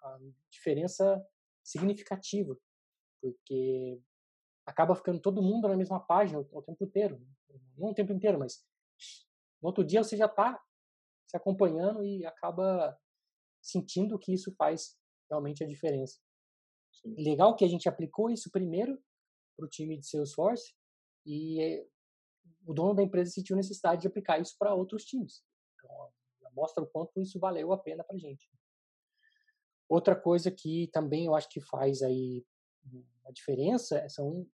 a 0.01 0.20
diferença 0.51 1.20
significativa, 1.63 2.56
porque 3.20 4.00
acaba 4.68 4.96
ficando 4.96 5.20
todo 5.20 5.42
mundo 5.42 5.68
na 5.68 5.75
mesma 5.75 6.00
página 6.00 6.39
o, 6.39 6.48
o 6.51 6.62
tempo 6.62 6.84
inteiro. 6.84 7.20
Não 7.75 7.89
o 7.89 7.96
tempo 7.96 8.13
inteiro, 8.13 8.38
mas 8.38 8.63
no 9.60 9.70
outro 9.70 9.84
dia 9.84 10.04
você 10.04 10.15
já 10.15 10.27
está 10.27 10.62
se 11.27 11.36
acompanhando 11.36 12.03
e 12.03 12.25
acaba 12.25 12.98
sentindo 13.62 14.20
que 14.20 14.34
isso 14.34 14.53
faz 14.55 14.98
realmente 15.29 15.63
a 15.63 15.67
diferença. 15.67 16.20
Sim. 16.91 17.15
Legal 17.17 17.55
que 17.55 17.65
a 17.65 17.67
gente 17.67 17.89
aplicou 17.89 18.29
isso 18.29 18.50
primeiro 18.51 19.01
para 19.55 19.65
o 19.65 19.70
time 19.70 19.98
de 19.98 20.08
Salesforce 20.08 20.74
e 21.25 21.86
o 22.65 22.74
dono 22.74 22.94
da 22.94 23.03
empresa 23.03 23.32
sentiu 23.32 23.55
necessidade 23.55 24.01
de 24.01 24.08
aplicar 24.08 24.39
isso 24.39 24.55
para 24.58 24.74
outros 24.74 25.03
times. 25.05 25.44
Então, 25.77 26.13
mostra 26.53 26.84
o 26.84 26.88
quanto 26.88 27.20
isso 27.20 27.39
valeu 27.39 27.72
a 27.74 27.77
pena 27.77 28.03
para 28.03 28.15
a 28.15 28.20
gente. 28.20 28.50
Outra 29.88 30.15
coisa 30.15 30.50
que 30.50 30.89
também 30.91 31.25
eu 31.25 31.36
acho 31.36 31.50
que 31.50 31.62
faz 31.62 32.01
aí 32.01 32.46
a 33.25 33.32
diferença 33.32 34.08
são 34.10 34.48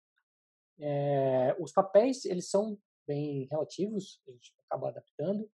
é, 0.78 1.56
os 1.60 1.72
papéis, 1.72 2.24
eles 2.24 2.48
são 2.48 2.78
bem 3.06 3.46
relativos, 3.50 4.20
a 4.26 4.30
gente 4.30 4.54
acaba 4.66 4.88
adaptando, 4.88 5.50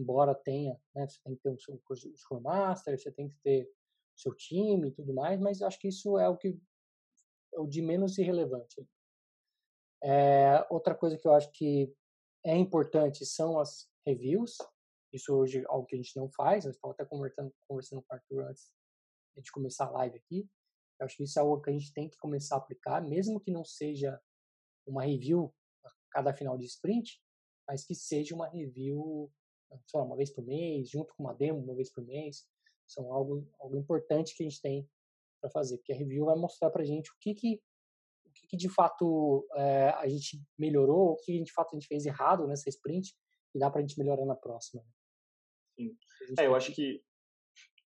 embora 0.00 0.34
tenha, 0.34 0.80
né, 0.94 1.06
você 1.06 1.20
tem 1.22 1.36
que 1.36 1.42
ter 1.42 1.50
o 1.50 1.58
seu 1.58 1.80
Scrum 2.16 2.40
Master, 2.40 2.98
você 2.98 3.12
tem 3.12 3.28
que 3.28 3.36
ter 3.42 3.70
seu 4.16 4.34
time 4.34 4.88
e 4.88 4.92
tudo 4.92 5.14
mais, 5.14 5.40
mas 5.40 5.62
acho 5.62 5.78
que 5.78 5.88
isso 5.88 6.18
é 6.18 6.28
o 6.28 6.36
que 6.36 6.58
é 7.54 7.60
o 7.60 7.66
de 7.66 7.82
menos 7.82 8.16
irrelevante. 8.18 8.86
É, 10.02 10.66
outra 10.70 10.94
coisa 10.94 11.18
que 11.18 11.26
eu 11.26 11.32
acho 11.32 11.50
que 11.52 11.92
é 12.44 12.56
importante 12.56 13.26
são 13.26 13.58
as 13.58 13.88
reviews. 14.06 14.56
Isso 15.12 15.34
hoje 15.34 15.60
é 15.60 15.64
algo 15.68 15.86
que 15.86 15.96
a 15.96 15.98
gente 15.98 16.16
não 16.16 16.30
faz. 16.30 16.64
Eu 16.64 16.70
estava 16.70 16.94
até 16.94 17.04
conversando, 17.04 17.52
conversando 17.68 18.02
com 18.02 18.14
o 18.14 18.16
Arthur 18.16 18.44
antes 18.48 18.72
de 19.36 19.50
começar 19.52 19.86
a 19.86 19.90
live 19.90 20.16
aqui. 20.16 20.48
Eu 20.98 21.06
acho 21.06 21.16
que 21.16 21.24
isso 21.24 21.38
é 21.38 21.42
algo 21.42 21.60
que 21.60 21.70
a 21.70 21.72
gente 21.72 21.92
tem 21.92 22.08
que 22.08 22.16
começar 22.18 22.56
a 22.56 22.58
aplicar, 22.58 23.02
mesmo 23.02 23.40
que 23.40 23.50
não 23.50 23.64
seja 23.64 24.20
uma 24.86 25.04
review 25.04 25.52
a 25.84 25.90
cada 26.10 26.32
final 26.32 26.56
de 26.56 26.66
sprint, 26.66 27.20
mas 27.66 27.84
que 27.84 27.94
seja 27.94 28.34
uma 28.34 28.48
review 28.48 29.30
sei 29.86 30.00
lá, 30.00 30.06
uma 30.06 30.16
vez 30.16 30.30
por 30.30 30.44
mês, 30.44 30.88
junto 30.88 31.14
com 31.14 31.22
uma 31.22 31.34
demo, 31.34 31.60
uma 31.60 31.74
vez 31.74 31.92
por 31.92 32.04
mês. 32.04 32.46
São 32.86 33.12
algo, 33.12 33.48
algo 33.60 33.76
importante 33.76 34.34
que 34.36 34.42
a 34.42 34.48
gente 34.48 34.60
tem 34.60 34.88
para 35.40 35.50
fazer, 35.50 35.78
porque 35.78 35.92
a 35.92 35.96
review 35.96 36.26
vai 36.26 36.36
mostrar 36.36 36.70
para 36.70 36.82
a 36.82 36.84
gente 36.84 37.10
o 37.10 37.14
que, 37.20 37.34
que 37.34 37.60
o 38.26 38.32
que, 38.32 38.46
que 38.48 38.56
de 38.56 38.68
fato 38.68 39.46
é, 39.56 39.88
a 39.90 40.06
gente 40.08 40.40
melhorou, 40.56 41.12
o 41.12 41.16
que 41.16 41.42
de 41.42 41.52
fato 41.52 41.70
a 41.72 41.78
gente 41.78 41.88
fez 41.88 42.06
errado 42.06 42.46
nessa 42.46 42.68
sprint 42.68 43.12
e 43.54 43.58
dá 43.58 43.68
para 43.68 43.80
a 43.80 43.82
gente 43.82 43.98
melhorar 43.98 44.24
na 44.24 44.36
próxima. 44.36 44.82
Né? 44.82 44.88
Sim. 45.76 45.96
É, 46.38 46.46
eu 46.46 46.54
acho 46.54 46.72
que 46.72 47.02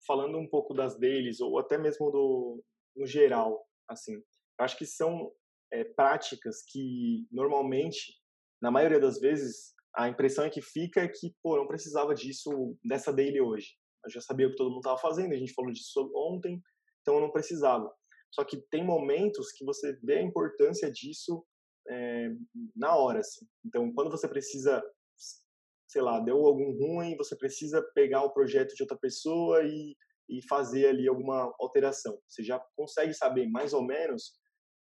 falando 0.05 0.37
um 0.37 0.47
pouco 0.47 0.73
das 0.73 0.97
deles 0.97 1.39
ou 1.39 1.59
até 1.59 1.77
mesmo 1.77 2.09
do 2.09 2.63
no 2.95 3.05
geral, 3.05 3.65
assim, 3.87 4.15
eu 4.15 4.65
acho 4.65 4.77
que 4.77 4.85
são 4.85 5.31
é, 5.71 5.83
práticas 5.83 6.63
que 6.63 7.27
normalmente, 7.31 8.19
na 8.61 8.69
maioria 8.69 8.99
das 8.99 9.19
vezes, 9.19 9.73
a 9.95 10.07
impressão 10.07 10.45
é 10.45 10.49
que 10.49 10.61
fica 10.61 11.01
é 11.01 11.07
que, 11.07 11.35
pô, 11.41 11.57
não 11.57 11.67
precisava 11.67 12.15
disso 12.15 12.77
dessa 12.83 13.11
daily 13.11 13.41
hoje. 13.41 13.75
Eu 14.03 14.09
já 14.09 14.21
sabia 14.21 14.47
o 14.47 14.51
que 14.51 14.55
todo 14.55 14.69
mundo 14.69 14.79
estava 14.79 14.97
fazendo, 14.97 15.33
a 15.33 15.37
gente 15.37 15.53
falou 15.53 15.71
disso 15.71 16.11
ontem, 16.15 16.61
então 17.01 17.15
eu 17.15 17.21
não 17.21 17.31
precisava. 17.31 17.91
Só 18.33 18.43
que 18.43 18.57
tem 18.69 18.83
momentos 18.83 19.51
que 19.51 19.65
você 19.65 19.97
vê 20.01 20.19
a 20.19 20.21
importância 20.21 20.89
disso 20.91 21.45
é, 21.89 22.29
na 22.75 22.95
hora, 22.95 23.19
assim. 23.19 23.45
Então, 23.65 23.91
quando 23.93 24.09
você 24.09 24.27
precisa, 24.27 24.81
sei 25.87 26.01
lá, 26.01 26.19
deu 26.19 26.37
algum 26.45 26.71
ruim, 26.77 27.17
você 27.17 27.35
precisa 27.35 27.81
pegar 27.93 28.23
o 28.23 28.33
projeto 28.33 28.73
de 28.73 28.83
outra 28.83 28.97
pessoa 28.97 29.63
e, 29.63 29.95
e 30.29 30.41
fazer 30.47 30.87
ali 30.87 31.07
alguma 31.07 31.53
alteração. 31.59 32.17
Você 32.27 32.43
já 32.43 32.59
consegue 32.75 33.13
saber 33.13 33.47
mais 33.49 33.73
ou 33.73 33.83
menos 33.83 34.39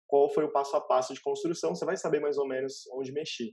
qual 0.07 0.33
foi 0.33 0.45
o 0.45 0.53
passo 0.53 0.77
a 0.77 0.81
passo 0.81 1.13
de 1.13 1.21
construção, 1.21 1.75
você 1.75 1.85
vai 1.85 1.97
saber 1.97 2.21
mais 2.21 2.39
ou 2.39 2.47
menos 2.47 2.85
onde 2.93 3.13
mexer. 3.13 3.53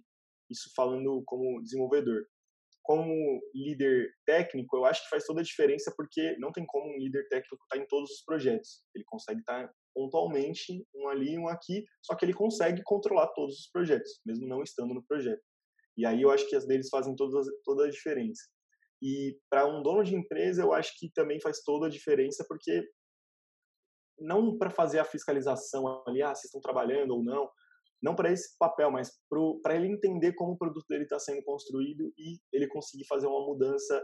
Isso 0.51 0.71
falando 0.75 1.23
como 1.25 1.61
desenvolvedor 1.61 2.25
como 2.83 3.41
líder 3.53 4.11
técnico, 4.25 4.75
eu 4.75 4.85
acho 4.85 5.03
que 5.03 5.09
faz 5.09 5.25
toda 5.25 5.41
a 5.41 5.43
diferença 5.43 5.93
porque 5.95 6.35
não 6.37 6.51
tem 6.51 6.65
como 6.65 6.91
um 6.91 6.97
líder 6.97 7.27
técnico 7.29 7.55
estar 7.55 7.75
tá 7.75 7.81
em 7.81 7.85
todos 7.87 8.11
os 8.11 8.21
projetos. 8.23 8.83
Ele 8.95 9.03
consegue 9.05 9.39
estar 9.39 9.71
pontualmente, 9.93 10.85
um 10.95 11.07
ali, 11.07 11.37
um 11.37 11.47
aqui, 11.47 11.85
só 12.01 12.15
que 12.15 12.25
ele 12.25 12.33
consegue 12.33 12.81
controlar 12.83 13.27
todos 13.27 13.59
os 13.59 13.67
projetos, 13.67 14.19
mesmo 14.25 14.47
não 14.47 14.63
estando 14.63 14.93
no 14.93 15.05
projeto. 15.05 15.41
E 15.97 16.05
aí 16.05 16.21
eu 16.21 16.31
acho 16.31 16.47
que 16.49 16.55
as 16.55 16.65
deles 16.65 16.89
fazem 16.89 17.15
toda, 17.15 17.41
toda 17.63 17.85
a 17.85 17.89
diferença. 17.89 18.41
E 19.01 19.37
para 19.49 19.67
um 19.67 19.81
dono 19.81 20.03
de 20.03 20.15
empresa, 20.15 20.61
eu 20.61 20.73
acho 20.73 20.97
que 20.97 21.11
também 21.11 21.39
faz 21.41 21.61
toda 21.63 21.87
a 21.87 21.89
diferença 21.89 22.45
porque 22.47 22.87
não 24.19 24.57
para 24.57 24.69
fazer 24.69 24.99
a 24.99 25.05
fiscalização 25.05 26.03
ali, 26.07 26.21
ah, 26.21 26.33
vocês 26.33 26.45
estão 26.45 26.61
trabalhando 26.61 27.11
ou 27.11 27.23
não, 27.23 27.49
não 28.01 28.15
para 28.15 28.31
esse 28.31 28.57
papel, 28.57 28.91
mas 28.91 29.11
para 29.63 29.75
ele 29.75 29.87
entender 29.87 30.33
como 30.33 30.53
o 30.53 30.57
produto 30.57 30.85
dele 30.89 31.03
está 31.03 31.19
sendo 31.19 31.43
construído 31.43 32.11
e 32.17 32.39
ele 32.51 32.67
conseguir 32.67 33.05
fazer 33.05 33.27
uma 33.27 33.45
mudança 33.45 34.01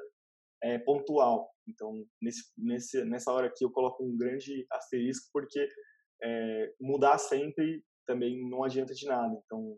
é, 0.64 0.78
pontual. 0.80 1.50
Então, 1.68 2.06
nesse, 2.22 2.44
nesse, 2.58 3.06
nessa 3.06 3.32
hora 3.32 3.48
aqui 3.48 3.64
eu 3.64 3.72
coloco 3.72 4.04
um 4.04 4.16
grande 4.16 4.66
asterisco, 4.72 5.30
porque 5.34 5.68
é, 6.22 6.74
mudar 6.80 7.18
sempre 7.18 7.84
também 8.06 8.48
não 8.50 8.64
adianta 8.64 8.94
de 8.94 9.06
nada. 9.06 9.36
Então, 9.46 9.78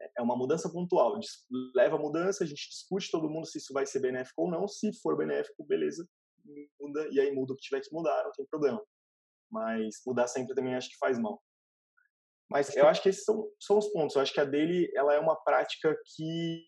é, 0.00 0.10
é 0.18 0.22
uma 0.22 0.36
mudança 0.36 0.70
pontual. 0.70 1.18
Leva 1.74 1.96
a 1.96 2.00
mudança, 2.00 2.44
a 2.44 2.46
gente 2.46 2.68
discute 2.68 3.10
todo 3.10 3.30
mundo 3.30 3.46
se 3.46 3.58
isso 3.58 3.72
vai 3.72 3.86
ser 3.86 4.00
benéfico 4.00 4.42
ou 4.42 4.50
não. 4.50 4.66
Se 4.66 4.92
for 5.00 5.16
benéfico, 5.16 5.64
beleza, 5.64 6.06
muda, 6.80 7.08
e 7.10 7.20
aí 7.20 7.32
muda 7.32 7.52
o 7.52 7.56
que 7.56 7.62
tiver 7.62 7.80
que 7.80 7.92
mudar, 7.92 8.24
não 8.24 8.32
tem 8.32 8.46
problema. 8.46 8.82
Mas 9.50 10.00
mudar 10.06 10.26
sempre 10.26 10.54
também 10.54 10.74
acho 10.74 10.88
que 10.88 10.98
faz 10.98 11.18
mal. 11.18 11.40
Mas 12.52 12.76
eu 12.76 12.86
acho 12.86 13.02
que 13.02 13.08
esses 13.08 13.24
são, 13.24 13.48
são 13.60 13.78
os 13.78 13.88
pontos. 13.88 14.14
Eu 14.14 14.22
acho 14.22 14.32
que 14.32 14.40
a 14.40 14.44
dele 14.44 14.90
ela 14.94 15.14
é 15.14 15.18
uma 15.18 15.36
prática 15.36 15.96
que, 16.14 16.66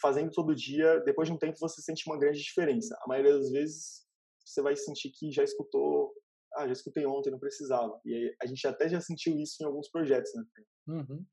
fazendo 0.00 0.30
todo 0.30 0.54
dia, 0.54 1.00
depois 1.00 1.28
de 1.28 1.34
um 1.34 1.38
tempo 1.38 1.58
você 1.58 1.80
sente 1.82 2.08
uma 2.08 2.18
grande 2.18 2.40
diferença. 2.40 2.96
A 3.02 3.08
maioria 3.08 3.34
das 3.34 3.50
vezes 3.50 4.06
você 4.44 4.62
vai 4.62 4.74
sentir 4.74 5.10
que 5.10 5.30
já 5.30 5.44
escutou, 5.44 6.12
ah, 6.56 6.66
já 6.66 6.72
escutei 6.72 7.06
ontem, 7.06 7.30
não 7.30 7.38
precisava. 7.38 8.00
E 8.04 8.14
aí, 8.14 8.36
a 8.42 8.46
gente 8.46 8.66
até 8.66 8.88
já 8.88 9.00
sentiu 9.00 9.38
isso 9.38 9.62
em 9.62 9.66
alguns 9.66 9.90
projetos, 9.90 10.32
né? 10.34 10.42
Uhum. 10.88 11.24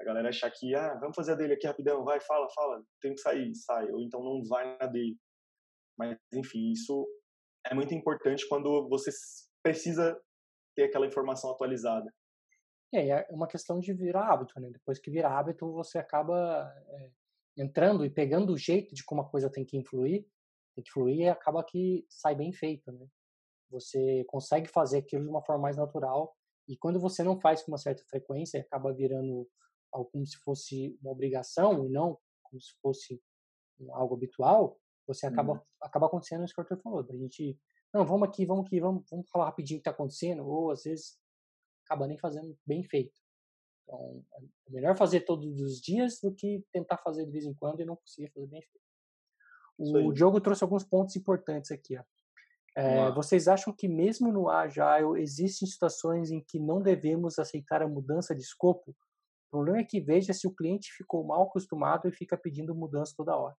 A 0.00 0.04
galera 0.04 0.28
achar 0.30 0.50
que, 0.50 0.74
ah, 0.74 0.94
vamos 1.00 1.14
fazer 1.14 1.32
a 1.32 1.34
dele 1.34 1.54
aqui 1.54 1.66
rapidão, 1.66 2.04
vai, 2.04 2.20
fala, 2.20 2.48
fala, 2.54 2.82
tem 3.00 3.14
que 3.14 3.20
sair, 3.20 3.54
sai. 3.54 3.90
Ou 3.90 4.00
então 4.00 4.22
não 4.22 4.42
vai 4.48 4.76
na 4.78 4.86
dele. 4.86 5.16
Mas, 5.98 6.16
enfim, 6.32 6.70
isso 6.72 7.06
é 7.66 7.74
muito 7.74 7.94
importante 7.94 8.48
quando 8.48 8.88
você 8.88 9.10
precisa 9.62 10.18
ter 10.74 10.84
aquela 10.84 11.06
informação 11.06 11.50
atualizada. 11.50 12.10
É, 12.92 13.08
é 13.08 13.26
uma 13.30 13.46
questão 13.46 13.78
de 13.78 13.92
virar 13.92 14.30
hábito, 14.30 14.58
né? 14.60 14.70
Depois 14.70 14.98
que 14.98 15.10
vira 15.10 15.28
hábito, 15.28 15.72
você 15.72 15.98
acaba 15.98 16.72
é, 16.88 17.10
entrando 17.56 18.04
e 18.04 18.10
pegando 18.10 18.52
o 18.52 18.58
jeito 18.58 18.94
de 18.94 19.04
como 19.04 19.22
a 19.22 19.28
coisa 19.28 19.50
tem 19.50 19.64
que 19.64 19.76
influir, 19.76 20.26
tem 20.74 20.84
que 20.84 20.90
fluir 20.90 21.20
e 21.20 21.28
acaba 21.28 21.64
que 21.64 22.06
sai 22.08 22.34
bem 22.34 22.52
feito, 22.52 22.90
né? 22.92 23.06
Você 23.70 24.24
consegue 24.26 24.68
fazer 24.68 24.98
aquilo 24.98 25.24
de 25.24 25.30
uma 25.30 25.42
forma 25.42 25.62
mais 25.62 25.76
natural 25.76 26.36
e 26.68 26.76
quando 26.76 27.00
você 27.00 27.22
não 27.22 27.40
faz 27.40 27.62
com 27.62 27.72
uma 27.72 27.78
certa 27.78 28.04
frequência, 28.04 28.60
acaba 28.60 28.92
virando 28.92 29.48
algo 29.90 30.10
como 30.10 30.26
se 30.26 30.36
fosse 30.38 30.98
uma 31.02 31.12
obrigação 31.12 31.84
e 31.84 31.88
não 31.88 32.18
como 32.42 32.60
se 32.60 32.72
fosse 32.80 33.20
algo 33.90 34.14
habitual, 34.14 34.78
você 35.06 35.26
acaba, 35.26 35.54
uhum. 35.54 35.60
acaba 35.80 36.06
acontecendo 36.06 36.44
isso 36.44 36.54
que 36.54 36.60
o 36.60 36.62
Arthur 36.62 36.80
falou, 36.82 37.02
da 37.02 37.16
gente, 37.16 37.58
não, 37.92 38.06
vamos 38.06 38.28
aqui, 38.28 38.46
vamos 38.46 38.66
aqui, 38.66 38.80
vamos, 38.80 39.04
vamos 39.10 39.28
falar 39.30 39.46
rapidinho 39.46 39.78
o 39.78 39.82
que 39.82 39.88
está 39.88 39.90
acontecendo, 39.90 40.46
ou 40.46 40.70
às 40.70 40.84
vezes 40.84 41.18
acaba 41.92 42.06
nem 42.06 42.18
fazendo 42.18 42.56
bem 42.66 42.82
feito. 42.82 43.20
Então, 43.84 44.24
é 44.68 44.70
melhor 44.70 44.96
fazer 44.96 45.20
todos 45.20 45.60
os 45.60 45.80
dias 45.80 46.18
do 46.20 46.34
que 46.34 46.64
tentar 46.72 46.98
fazer 46.98 47.26
de 47.26 47.30
vez 47.30 47.44
em 47.44 47.54
quando 47.54 47.80
e 47.80 47.84
não 47.84 47.96
conseguir 47.96 48.30
fazer 48.32 48.46
bem 48.46 48.62
feito. 48.62 48.82
O 49.78 50.12
Diogo 50.12 50.40
trouxe 50.40 50.64
alguns 50.64 50.84
pontos 50.84 51.16
importantes 51.16 51.70
aqui. 51.70 51.98
É, 52.74 53.10
vocês 53.12 53.48
acham 53.48 53.72
que 53.72 53.86
mesmo 53.86 54.32
no 54.32 54.48
Agile 54.48 55.20
existem 55.20 55.68
situações 55.68 56.30
em 56.30 56.40
que 56.40 56.58
não 56.58 56.80
devemos 56.80 57.38
aceitar 57.38 57.82
a 57.82 57.88
mudança 57.88 58.34
de 58.34 58.40
escopo? 58.40 58.92
O 58.92 59.50
problema 59.50 59.80
é 59.80 59.84
que 59.84 60.00
veja 60.00 60.32
se 60.32 60.46
o 60.46 60.54
cliente 60.54 60.90
ficou 60.92 61.24
mal 61.24 61.42
acostumado 61.42 62.08
e 62.08 62.12
fica 62.12 62.36
pedindo 62.36 62.74
mudança 62.74 63.12
toda 63.14 63.36
hora. 63.36 63.54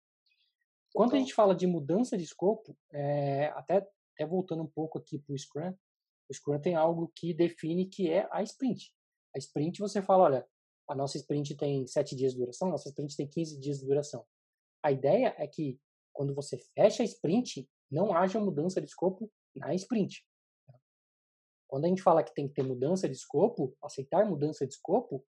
Quando 0.94 1.10
então, 1.10 1.18
a 1.18 1.22
gente 1.22 1.34
fala 1.34 1.56
de 1.56 1.68
mudança 1.68 2.18
de 2.18 2.24
escopo, 2.24 2.76
é, 2.92 3.48
até, 3.56 3.88
até 4.16 4.26
voltando 4.26 4.64
um 4.64 4.68
pouco 4.68 4.98
aqui 4.98 5.20
para 5.20 5.34
o 5.34 5.38
Scrum, 5.38 5.76
o 6.34 6.36
Scrum 6.36 6.60
tem 6.60 6.76
algo 6.76 7.12
que 7.16 7.34
define 7.34 7.86
que 7.86 8.12
é 8.12 8.28
a 8.32 8.42
sprint. 8.42 8.92
A 9.36 9.38
sprint 9.38 9.80
você 9.80 10.02
fala, 10.02 10.24
olha, 10.24 10.48
a 10.90 10.96
nossa 10.96 11.18
sprint 11.18 11.56
tem 11.56 11.86
7 11.86 12.16
dias 12.16 12.34
de 12.34 12.40
duração, 12.40 12.68
a 12.68 12.72
nossa 12.72 12.90
sprint 12.90 13.16
tem 13.16 13.28
15 13.28 13.60
dias 13.60 13.80
de 13.80 13.86
duração. 13.86 14.26
A 14.84 14.92
ideia 14.92 15.34
é 15.38 15.48
que 15.48 15.80
quando 16.12 16.34
você 16.34 16.58
fecha 16.76 17.04
a 17.04 17.06
sprint, 17.06 17.70
não 17.90 18.16
haja 18.16 18.40
mudança 18.40 18.82
de 18.82 18.88
escopo 18.88 19.32
na 19.56 19.74
sprint. 19.76 20.26
Quando 21.68 21.86
a 21.86 21.88
gente 21.88 22.02
fala 22.04 22.24
que 22.24 22.34
tem 22.34 22.48
que 22.48 22.54
ter 22.54 22.64
mudança 22.64 23.08
de 23.08 23.16
escopo, 23.16 23.76
aceitar 23.82 24.26
mudança 24.28 24.66
de 24.68 24.74
escopo, 24.74 25.26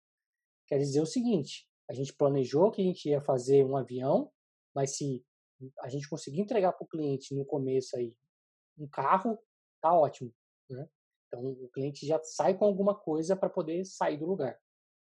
quer 0.67 0.77
dizer 0.77 1.01
o 1.01 1.05
seguinte: 1.05 1.67
a 1.89 1.93
gente 1.93 2.13
planejou 2.13 2.71
que 2.71 2.81
a 2.81 2.85
gente 2.85 3.09
ia 3.09 3.21
fazer 3.21 3.63
um 3.65 3.75
avião, 3.75 4.31
mas 4.73 4.97
se 4.97 5.23
a 5.81 5.89
gente 5.89 6.09
conseguir 6.09 6.41
entregar 6.41 6.73
para 6.73 6.85
o 6.85 6.87
cliente 6.87 7.35
no 7.35 7.45
começo 7.45 7.95
aí 7.95 8.15
um 8.77 8.87
carro, 8.87 9.37
tá 9.81 9.93
ótimo. 9.93 10.33
Né? 10.71 10.87
Então 11.27 11.45
o 11.45 11.69
cliente 11.69 12.05
já 12.05 12.21
sai 12.23 12.57
com 12.57 12.65
alguma 12.65 12.95
coisa 12.95 13.35
para 13.35 13.49
poder 13.49 13.85
sair 13.85 14.17
do 14.17 14.25
lugar. 14.25 14.59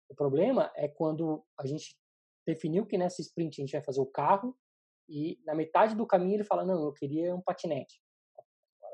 O 0.09 0.15
problema 0.15 0.73
é 0.77 0.89
quando 0.89 1.45
a 1.59 1.67
gente 1.67 1.99
definiu 2.47 2.87
que 2.87 2.97
nessa 2.97 3.21
sprint 3.21 3.61
a 3.61 3.65
gente 3.65 3.73
vai 3.73 3.83
fazer 3.83 4.01
o 4.01 4.07
carro 4.07 4.57
e 5.09 5.41
na 5.45 5.55
metade 5.55 5.95
do 5.95 6.07
caminho 6.07 6.37
ele 6.37 6.45
fala: 6.45 6.65
Não, 6.65 6.85
eu 6.85 6.93
queria 6.93 7.35
um 7.35 7.43
patinete. 7.43 8.01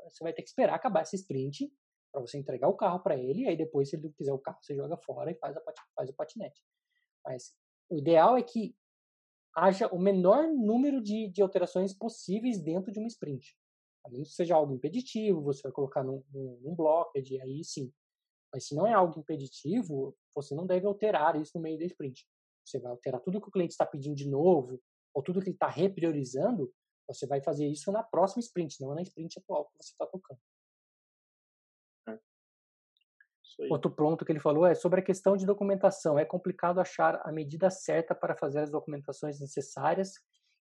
Você 0.05 0.23
vai 0.23 0.33
ter 0.33 0.41
que 0.41 0.49
esperar 0.49 0.75
acabar 0.75 1.01
essa 1.01 1.15
sprint 1.15 1.71
para 2.11 2.21
você 2.21 2.37
entregar 2.37 2.67
o 2.67 2.75
carro 2.75 2.99
para 2.99 3.17
ele. 3.17 3.43
E 3.43 3.47
aí 3.47 3.57
depois, 3.57 3.89
se 3.89 3.95
ele 3.95 4.11
quiser 4.11 4.33
o 4.33 4.39
carro, 4.39 4.59
você 4.61 4.75
joga 4.75 4.97
fora 4.97 5.31
e 5.31 5.35
faz, 5.35 5.55
a, 5.55 5.61
faz 5.95 6.09
o 6.09 6.13
patinete. 6.13 6.61
Mas 7.25 7.55
o 7.89 7.97
ideal 7.97 8.37
é 8.37 8.43
que 8.43 8.75
haja 9.55 9.87
o 9.87 9.99
menor 9.99 10.47
número 10.47 11.01
de, 11.01 11.29
de 11.29 11.41
alterações 11.41 11.93
possíveis 11.93 12.61
dentro 12.61 12.91
de 12.91 12.99
uma 12.99 13.07
sprint. 13.07 13.55
A 14.05 14.09
menos 14.09 14.29
que 14.29 14.35
seja 14.35 14.55
algo 14.55 14.73
impeditivo, 14.73 15.41
você 15.41 15.61
vai 15.63 15.71
colocar 15.71 16.03
num, 16.03 16.23
num, 16.31 16.59
num 16.61 16.75
aí 17.41 17.63
sim. 17.63 17.91
Mas 18.53 18.67
se 18.67 18.75
não 18.75 18.85
é 18.85 18.93
algo 18.93 19.19
impeditivo, 19.19 20.15
você 20.35 20.53
não 20.53 20.65
deve 20.65 20.85
alterar 20.85 21.39
isso 21.39 21.51
no 21.55 21.61
meio 21.61 21.77
da 21.79 21.85
sprint. 21.85 22.27
Você 22.65 22.79
vai 22.79 22.91
alterar 22.91 23.21
tudo 23.21 23.41
que 23.41 23.47
o 23.47 23.51
cliente 23.51 23.71
está 23.71 23.85
pedindo 23.85 24.15
de 24.15 24.29
novo, 24.29 24.79
ou 25.13 25.23
tudo 25.23 25.41
que 25.41 25.49
ele 25.49 25.55
está 25.55 25.67
repriorizando, 25.67 26.71
você 27.07 27.25
vai 27.27 27.41
fazer 27.41 27.67
isso 27.67 27.91
na 27.91 28.03
próxima 28.03 28.41
sprint, 28.41 28.79
não 28.81 28.93
na 28.93 29.01
sprint 29.01 29.39
atual 29.39 29.65
que 29.65 29.83
você 29.83 29.91
está 29.91 30.05
tocando. 30.05 30.39
É. 32.07 33.67
Outro 33.69 33.91
ponto 33.91 34.25
que 34.25 34.31
ele 34.31 34.39
falou 34.39 34.65
é 34.65 34.73
sobre 34.73 34.99
a 35.01 35.03
questão 35.03 35.37
de 35.37 35.45
documentação. 35.45 36.17
É 36.17 36.25
complicado 36.25 36.79
achar 36.79 37.21
a 37.23 37.31
medida 37.31 37.69
certa 37.69 38.15
para 38.15 38.35
fazer 38.35 38.59
as 38.59 38.71
documentações 38.71 39.39
necessárias 39.39 40.13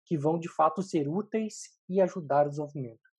que 0.05 0.17
vão 0.17 0.39
de 0.39 0.49
fato 0.49 0.81
ser 0.81 1.07
úteis 1.07 1.77
e 1.87 2.01
ajudar 2.01 2.47
o 2.47 2.49
desenvolvimento. 2.49 3.10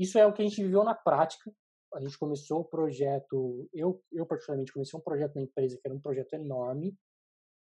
Isso 0.00 0.18
é 0.18 0.26
o 0.26 0.32
que 0.32 0.40
a 0.40 0.44
gente 0.46 0.62
viveu 0.62 0.82
na 0.82 0.94
prática. 0.94 1.54
A 1.92 2.00
gente 2.00 2.16
começou 2.16 2.60
o 2.60 2.64
projeto, 2.64 3.68
eu, 3.70 4.02
eu 4.10 4.24
particularmente 4.24 4.72
comecei 4.72 4.98
um 4.98 5.02
projeto 5.02 5.34
na 5.34 5.42
empresa 5.42 5.76
que 5.76 5.86
era 5.86 5.94
um 5.94 6.00
projeto 6.00 6.32
enorme, 6.32 6.96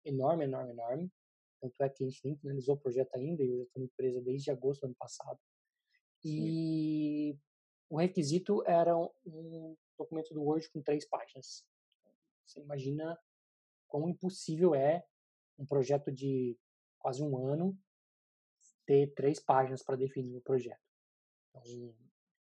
enorme, 0.04 0.44
enorme, 0.44 0.70
enorme. 0.70 1.12
Tanto 1.60 1.74
é 1.82 1.88
que 1.88 2.04
a 2.04 2.08
gente 2.08 2.20
nem 2.24 2.36
finalizou 2.36 2.76
o 2.76 2.78
projeto 2.78 3.16
ainda, 3.16 3.42
e 3.42 3.48
eu 3.48 3.56
já 3.56 3.64
estou 3.64 3.80
na 3.82 3.86
empresa 3.86 4.22
desde 4.22 4.48
agosto 4.48 4.82
do 4.82 4.86
ano 4.86 4.94
passado. 4.96 5.40
E 6.24 7.32
Sim. 7.34 7.40
o 7.90 7.98
requisito 7.98 8.62
era 8.64 8.96
um 8.96 9.76
documento 9.98 10.32
do 10.32 10.44
Word 10.44 10.70
com 10.70 10.80
três 10.80 11.04
páginas. 11.08 11.66
Você 12.46 12.60
imagina 12.60 13.18
quão 13.88 14.08
impossível 14.08 14.72
é 14.72 15.04
um 15.58 15.66
projeto 15.66 16.12
de 16.12 16.56
quase 17.00 17.24
um 17.24 17.36
ano 17.36 17.76
ter 18.86 19.12
três 19.14 19.40
páginas 19.40 19.82
para 19.82 19.96
definir 19.96 20.36
o 20.36 20.42
projeto. 20.42 20.80
Então, 21.48 21.62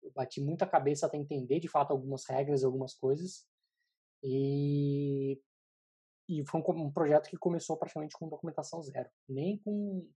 eu 0.08 0.14
bati 0.14 0.42
muita 0.42 0.66
cabeça 0.66 1.06
até 1.06 1.18
entender 1.18 1.60
de 1.60 1.68
fato 1.68 1.92
algumas 1.92 2.26
regras, 2.26 2.64
algumas 2.64 2.94
coisas. 2.94 3.46
E 4.24 5.40
e 6.30 6.46
foi 6.46 6.60
um, 6.60 6.88
um, 6.88 6.92
projeto 6.92 7.30
que 7.30 7.38
começou 7.38 7.78
praticamente 7.78 8.18
com 8.18 8.28
documentação 8.28 8.82
zero, 8.84 9.10
nem 9.30 9.58
com 9.60 10.10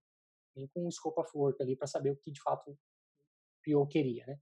nem 0.54 0.68
com 0.68 0.86
o 0.86 0.92
scope 0.92 1.22
of 1.22 1.32
work 1.34 1.62
ali 1.62 1.78
para 1.78 1.88
saber 1.88 2.12
o 2.12 2.18
que 2.18 2.32
de 2.32 2.42
fato 2.42 2.72
o 2.72 2.78
PO 3.64 3.88
queria, 3.88 4.26
né? 4.26 4.38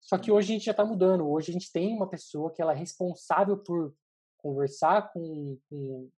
Só 0.00 0.18
que 0.18 0.30
hoje 0.30 0.52
a 0.52 0.54
gente 0.54 0.64
já 0.64 0.70
está 0.70 0.84
mudando. 0.84 1.28
Hoje 1.28 1.50
a 1.50 1.52
gente 1.52 1.72
tem 1.72 1.94
uma 1.94 2.08
pessoa 2.08 2.52
que 2.52 2.60
ela 2.60 2.72
é 2.72 2.76
responsável 2.76 3.58
por 3.58 3.94
conversar 4.38 5.12
com, 5.12 5.58
com 5.68 6.10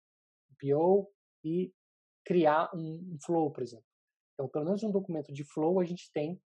o 0.50 0.56
PO 0.60 1.12
e 1.44 1.74
criar 2.24 2.70
um, 2.76 3.14
um 3.14 3.18
flow, 3.24 3.52
por 3.52 3.64
exemplo. 3.64 3.86
Então, 4.34 4.48
pelo 4.50 4.66
menos 4.66 4.84
um 4.84 4.92
documento 4.92 5.32
de 5.32 5.44
flow 5.44 5.80
a 5.80 5.86
gente 5.86 6.12
tem 6.12 6.42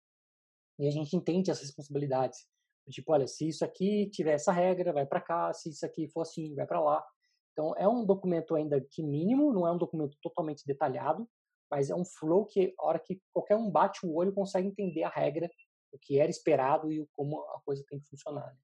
e 0.79 0.87
a 0.87 0.91
gente 0.91 1.15
entende 1.15 1.51
as 1.51 1.59
responsabilidades. 1.59 2.47
Tipo, 2.89 3.11
olha, 3.11 3.27
se 3.27 3.47
isso 3.47 3.63
aqui 3.63 4.09
tiver 4.09 4.33
essa 4.33 4.51
regra, 4.51 4.93
vai 4.93 5.05
para 5.05 5.21
cá. 5.21 5.53
Se 5.53 5.69
isso 5.69 5.85
aqui 5.85 6.07
for 6.07 6.21
assim, 6.21 6.55
vai 6.55 6.65
para 6.65 6.81
lá. 6.81 7.05
Então, 7.51 7.75
é 7.77 7.87
um 7.87 8.05
documento 8.05 8.55
ainda 8.55 8.79
que 8.81 9.03
mínimo, 9.03 9.53
não 9.53 9.67
é 9.67 9.71
um 9.71 9.77
documento 9.77 10.17
totalmente 10.21 10.65
detalhado, 10.65 11.29
mas 11.69 11.89
é 11.89 11.95
um 11.95 12.05
flow 12.05 12.45
que, 12.45 12.73
a 12.79 12.85
hora 12.85 12.99
que 12.99 13.21
qualquer 13.33 13.57
um 13.57 13.69
bate 13.69 14.05
o 14.05 14.13
olho, 14.15 14.33
consegue 14.33 14.67
entender 14.67 15.03
a 15.03 15.09
regra, 15.09 15.49
o 15.91 15.99
que 15.99 16.17
era 16.17 16.31
esperado 16.31 16.91
e 16.91 17.05
como 17.15 17.41
a 17.41 17.61
coisa 17.65 17.83
tem 17.87 17.99
que 17.99 18.07
funcionar. 18.07 18.47
Né? 18.47 18.59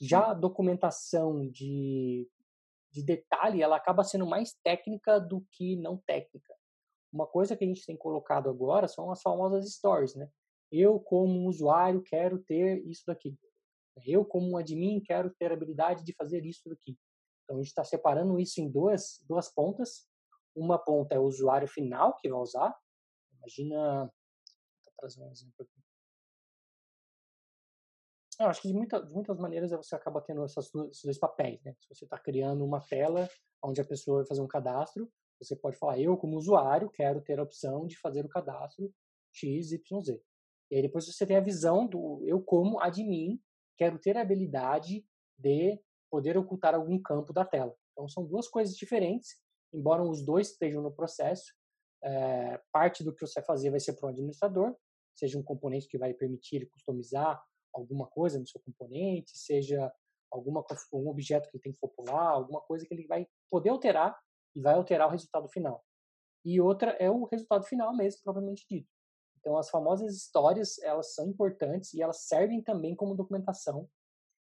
Já 0.00 0.30
a 0.30 0.34
documentação 0.34 1.48
de, 1.50 2.28
de 2.92 3.02
detalhe, 3.02 3.60
ela 3.60 3.76
acaba 3.76 4.04
sendo 4.04 4.26
mais 4.26 4.54
técnica 4.62 5.18
do 5.18 5.44
que 5.50 5.76
não 5.76 5.98
técnica. 5.98 6.54
Uma 7.12 7.26
coisa 7.26 7.56
que 7.56 7.64
a 7.64 7.68
gente 7.68 7.84
tem 7.84 7.96
colocado 7.96 8.48
agora 8.48 8.88
são 8.88 9.10
as 9.10 9.20
famosas 9.20 9.70
stories, 9.72 10.14
né? 10.14 10.28
Eu, 10.76 10.98
como 10.98 11.48
usuário, 11.48 12.02
quero 12.02 12.42
ter 12.42 12.84
isso 12.84 13.04
daqui. 13.06 13.38
Eu, 14.04 14.24
como 14.24 14.50
um 14.50 14.56
admin, 14.56 15.00
quero 15.00 15.30
ter 15.30 15.52
a 15.52 15.54
habilidade 15.54 16.04
de 16.04 16.12
fazer 16.12 16.44
isso 16.44 16.68
daqui. 16.68 16.98
Então, 17.44 17.56
a 17.56 17.60
gente 17.60 17.68
está 17.68 17.84
separando 17.84 18.40
isso 18.40 18.60
em 18.60 18.68
duas, 18.68 19.22
duas 19.28 19.48
pontas. 19.52 20.08
Uma 20.52 20.76
ponta 20.76 21.14
é 21.14 21.18
o 21.18 21.24
usuário 21.24 21.68
final 21.68 22.16
que 22.16 22.28
vai 22.28 22.40
usar. 22.40 22.76
Imagina. 23.38 24.12
Vou 24.84 24.94
trazer 24.98 25.22
um 25.22 25.30
exemplo 25.30 25.54
aqui. 25.60 25.80
Eu 28.40 28.48
acho 28.48 28.60
que 28.60 28.68
de, 28.68 28.74
muita, 28.74 29.00
de 29.00 29.12
muitas 29.12 29.38
maneiras 29.38 29.70
você 29.70 29.94
acaba 29.94 30.20
tendo 30.20 30.42
essas 30.42 30.72
duas, 30.72 30.90
esses 30.90 31.04
dois 31.04 31.18
papéis. 31.18 31.62
Né? 31.62 31.72
Se 31.78 31.94
você 31.94 32.04
está 32.04 32.18
criando 32.18 32.64
uma 32.64 32.80
tela 32.80 33.28
onde 33.62 33.80
a 33.80 33.84
pessoa 33.84 34.18
vai 34.18 34.26
fazer 34.26 34.40
um 34.40 34.48
cadastro, 34.48 35.08
você 35.40 35.54
pode 35.54 35.76
falar: 35.76 36.00
eu, 36.00 36.16
como 36.16 36.36
usuário, 36.36 36.90
quero 36.90 37.20
ter 37.20 37.38
a 37.38 37.44
opção 37.44 37.86
de 37.86 37.96
fazer 38.00 38.24
o 38.24 38.28
cadastro 38.28 38.92
X, 39.32 39.70
Y, 39.70 40.02
Z. 40.02 40.20
E 40.74 40.78
aí 40.78 40.82
depois 40.82 41.06
você 41.06 41.24
tem 41.24 41.36
a 41.36 41.40
visão 41.40 41.86
do 41.86 42.20
eu, 42.26 42.42
como 42.42 42.80
admin, 42.80 43.40
quero 43.78 43.96
ter 43.96 44.16
a 44.16 44.22
habilidade 44.22 45.06
de 45.38 45.80
poder 46.10 46.36
ocultar 46.36 46.74
algum 46.74 47.00
campo 47.00 47.32
da 47.32 47.44
tela. 47.44 47.72
Então, 47.92 48.08
são 48.08 48.26
duas 48.26 48.48
coisas 48.48 48.76
diferentes, 48.76 49.40
embora 49.72 50.02
os 50.02 50.26
dois 50.26 50.50
estejam 50.50 50.82
no 50.82 50.90
processo. 50.90 51.44
É, 52.02 52.60
parte 52.72 53.04
do 53.04 53.14
que 53.14 53.24
você 53.24 53.34
vai 53.34 53.46
fazer 53.46 53.70
vai 53.70 53.78
ser 53.78 53.92
para 53.92 54.06
o 54.06 54.08
administrador, 54.08 54.74
seja 55.14 55.38
um 55.38 55.44
componente 55.44 55.86
que 55.86 55.96
vai 55.96 56.12
permitir 56.12 56.68
customizar 56.70 57.40
alguma 57.72 58.08
coisa 58.08 58.40
no 58.40 58.46
seu 58.48 58.60
componente, 58.60 59.38
seja 59.38 59.92
alguma 60.28 60.66
um 60.92 61.08
objeto 61.08 61.48
que 61.50 61.56
ele 61.56 61.62
tem 61.62 61.72
que 61.72 61.78
popular, 61.78 62.30
alguma 62.30 62.60
coisa 62.62 62.84
que 62.84 62.92
ele 62.92 63.06
vai 63.06 63.28
poder 63.48 63.70
alterar 63.70 64.18
e 64.56 64.60
vai 64.60 64.74
alterar 64.74 65.06
o 65.06 65.12
resultado 65.12 65.48
final. 65.48 65.84
E 66.44 66.60
outra 66.60 66.90
é 66.98 67.08
o 67.08 67.26
resultado 67.26 67.64
final 67.64 67.96
mesmo, 67.96 68.22
propriamente 68.24 68.66
dito. 68.68 68.92
Então, 69.44 69.58
as 69.58 69.68
famosas 69.68 70.16
histórias, 70.16 70.78
elas 70.78 71.14
são 71.14 71.28
importantes 71.28 71.92
e 71.92 72.00
elas 72.00 72.20
servem 72.20 72.62
também 72.62 72.96
como 72.96 73.14
documentação, 73.14 73.86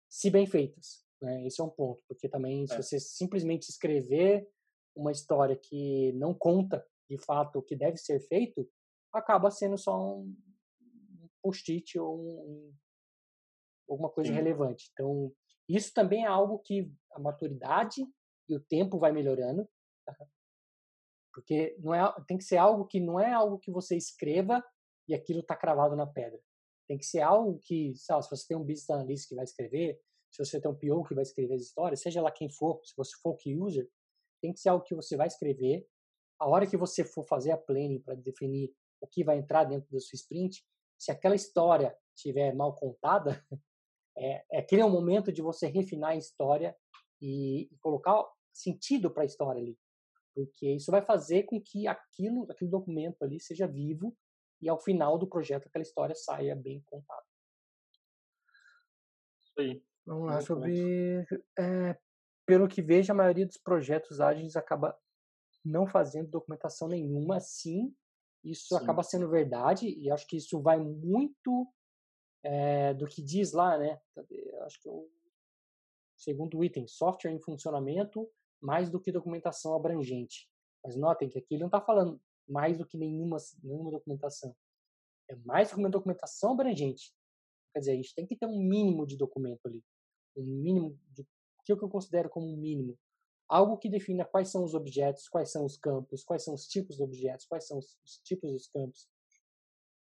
se 0.08 0.30
bem 0.30 0.48
feitas. 0.48 1.06
Né? 1.22 1.46
Esse 1.46 1.60
é 1.60 1.64
um 1.66 1.70
ponto, 1.70 2.02
porque 2.08 2.30
também 2.30 2.64
é. 2.64 2.68
se 2.68 2.78
você 2.82 2.98
simplesmente 2.98 3.70
escrever 3.70 4.50
uma 4.96 5.12
história 5.12 5.58
que 5.58 6.14
não 6.14 6.34
conta 6.34 6.88
de 7.10 7.18
fato 7.18 7.60
o 7.60 7.62
que 7.62 7.76
deve 7.76 7.98
ser 7.98 8.22
feito, 8.22 8.66
acaba 9.12 9.52
sendo 9.52 9.78
só 9.78 10.20
um 10.20 10.34
post-it 11.44 12.00
ou 12.00 12.18
um, 12.18 12.74
alguma 13.90 14.10
coisa 14.10 14.30
Sim. 14.30 14.36
relevante. 14.38 14.90
Então, 14.94 15.34
isso 15.68 15.94
também 15.94 16.24
é 16.24 16.28
algo 16.28 16.60
que 16.60 16.90
a 17.12 17.20
maturidade 17.20 18.08
e 18.48 18.56
o 18.56 18.62
tempo 18.62 18.98
vai 18.98 19.12
melhorando, 19.12 19.68
tá? 20.06 20.16
porque 21.34 21.76
não 21.80 21.94
é, 21.94 22.16
tem 22.26 22.38
que 22.38 22.46
ser 22.46 22.56
algo 22.56 22.86
que 22.86 23.02
não 23.02 23.20
é 23.20 23.34
algo 23.34 23.60
que 23.60 23.70
você 23.70 23.98
escreva 23.98 24.64
e 25.08 25.16
aquilo 25.16 25.40
está 25.40 25.56
cravado 25.56 25.96
na 25.96 26.06
pedra. 26.06 26.40
Tem 26.88 26.98
que 26.98 27.06
ser 27.06 27.22
algo 27.22 27.60
que, 27.64 27.94
lá, 28.10 28.22
se 28.22 28.30
você 28.30 28.48
tem 28.48 28.58
um 28.58 28.64
business 28.64 28.90
analyst 28.90 29.28
que 29.28 29.36
vai 29.36 29.44
escrever, 29.44 30.00
se 30.32 30.44
você 30.44 30.60
tem 30.60 30.70
um 30.70 30.76
PO 30.76 31.04
que 31.08 31.16
vai 31.16 31.24
escrever 31.24 31.56
as 31.56 31.62
histórias, 31.62 32.02
seja 32.02 32.22
lá 32.22 32.32
quem 32.32 32.50
for, 32.50 32.82
se 32.84 32.94
você 32.96 33.12
for 33.22 33.36
key 33.36 33.56
user, 33.56 33.90
tem 34.42 34.54
que 34.54 34.60
ser 34.60 34.70
algo 34.70 34.84
que 34.84 34.96
você 34.96 35.16
vai 35.16 35.28
escrever. 35.28 35.88
A 36.40 36.48
hora 36.48 36.68
que 36.68 36.78
você 36.78 37.04
for 37.04 37.24
fazer 37.24 37.52
a 37.52 37.58
planning 37.58 38.00
para 38.00 38.16
definir 38.16 38.74
o 39.02 39.08
que 39.08 39.24
vai 39.24 39.38
entrar 39.38 39.64
dentro 39.64 39.90
da 39.92 40.00
sua 40.00 40.16
sprint, 40.16 40.64
se 40.98 41.12
aquela 41.12 41.36
história 41.36 41.96
estiver 42.16 42.54
mal 42.54 42.76
contada, 42.76 43.44
é 44.18 44.44
aquele 44.60 44.82
é 44.82 44.86
o 44.86 44.90
momento 44.90 45.32
de 45.32 45.42
você 45.42 45.68
refinar 45.68 46.12
a 46.12 46.16
história 46.16 46.76
e, 47.22 47.70
e 47.72 47.78
colocar 47.80 48.24
sentido 48.54 49.12
para 49.12 49.24
a 49.24 49.26
história 49.26 49.62
ali. 49.62 49.78
Porque 50.34 50.72
isso 50.72 50.92
vai 50.92 51.02
fazer 51.02 51.44
com 51.44 51.60
que 51.60 51.88
aquilo, 51.88 52.46
aquele 52.50 52.70
documento 52.70 53.24
ali 53.24 53.40
seja 53.40 53.68
vivo 53.68 54.16
e 54.62 54.70
ao 54.70 54.80
final 54.80 55.18
do 55.18 55.28
projeto 55.28 55.68
aquela 55.68 55.84
história 55.84 56.16
saia 56.16 56.56
bem 56.56 56.82
contada. 56.86 57.26
Isso 59.44 59.60
aí. 59.60 59.84
Vamos 60.06 60.28
lá, 60.28 60.42
sobre. 60.42 61.26
É, 61.60 61.98
pelo 62.46 62.68
que 62.68 62.82
vejo, 62.82 63.12
a 63.12 63.16
maioria 63.16 63.46
dos 63.46 63.58
projetos 63.58 64.22
ágeis 64.22 64.56
acaba 64.56 64.98
não 65.66 65.86
fazendo 65.86 66.30
documentação 66.30 66.88
nenhuma, 66.88 67.40
sim. 67.40 67.94
Isso 68.44 68.70
sim. 68.70 68.76
acaba 68.76 69.04
sendo 69.04 69.30
verdade, 69.30 69.90
e 69.90 70.10
acho 70.10 70.26
que 70.28 70.38
isso 70.38 70.62
vai 70.62 70.80
muito 70.80 71.68
é, 72.44 72.94
do 72.94 73.06
que 73.06 73.22
diz 73.22 73.52
lá, 73.52 73.78
né? 73.78 74.00
Acho 74.62 74.80
que 74.80 74.88
é 74.88 74.92
o 74.92 75.10
segundo 76.16 76.64
item, 76.64 76.88
software 76.88 77.32
em 77.32 77.42
funcionamento, 77.42 78.30
mais 78.62 78.90
do 78.90 79.00
que 79.00 79.12
documentação 79.12 79.76
abrangente. 79.76 80.50
Mas 80.84 80.96
notem 80.96 81.30
que 81.30 81.38
aqui 81.38 81.56
ele 81.56 81.62
não 81.62 81.68
está 81.68 81.82
falando 81.82 82.22
mais 82.48 82.78
do 82.78 82.86
que 82.86 82.98
nenhuma, 82.98 83.38
nenhuma 83.64 83.92
documentação. 83.92 84.56
É 85.30 85.36
mais 85.38 85.70
do 85.70 85.76
que 85.76 85.80
uma 85.80 85.90
documentação 85.90 86.54
abrangente. 86.54 87.14
Quer 87.74 87.80
dizer, 87.80 87.92
a 87.92 87.96
gente 87.96 88.16
tem 88.16 88.26
que 88.26 88.36
ter 88.36 88.46
um 88.46 88.60
mínimo 88.60 89.06
de 89.06 89.18
documento 89.18 89.66
ali. 89.66 89.84
Um 90.36 90.44
mínimo 90.44 90.98
de. 91.12 91.22
O 91.22 91.64
que 91.64 91.74
eu 91.74 91.90
considero 91.90 92.30
como 92.30 92.48
um 92.48 92.58
mínimo? 92.58 92.98
Algo 93.50 93.78
que 93.78 93.90
defina 93.90 94.26
quais 94.26 94.50
são 94.50 94.64
os 94.64 94.74
objetos, 94.74 95.28
quais 95.28 95.52
são 95.52 95.66
os 95.66 95.78
campos, 95.78 96.24
quais 96.24 96.44
são 96.44 96.54
os 96.54 96.66
tipos 96.68 96.96
de 96.96 97.04
objetos, 97.04 97.46
quais 97.46 97.68
são 97.68 97.78
os, 97.78 97.98
os 98.04 98.20
tipos 98.24 98.52
dos 98.52 98.68
campos. 98.68 99.10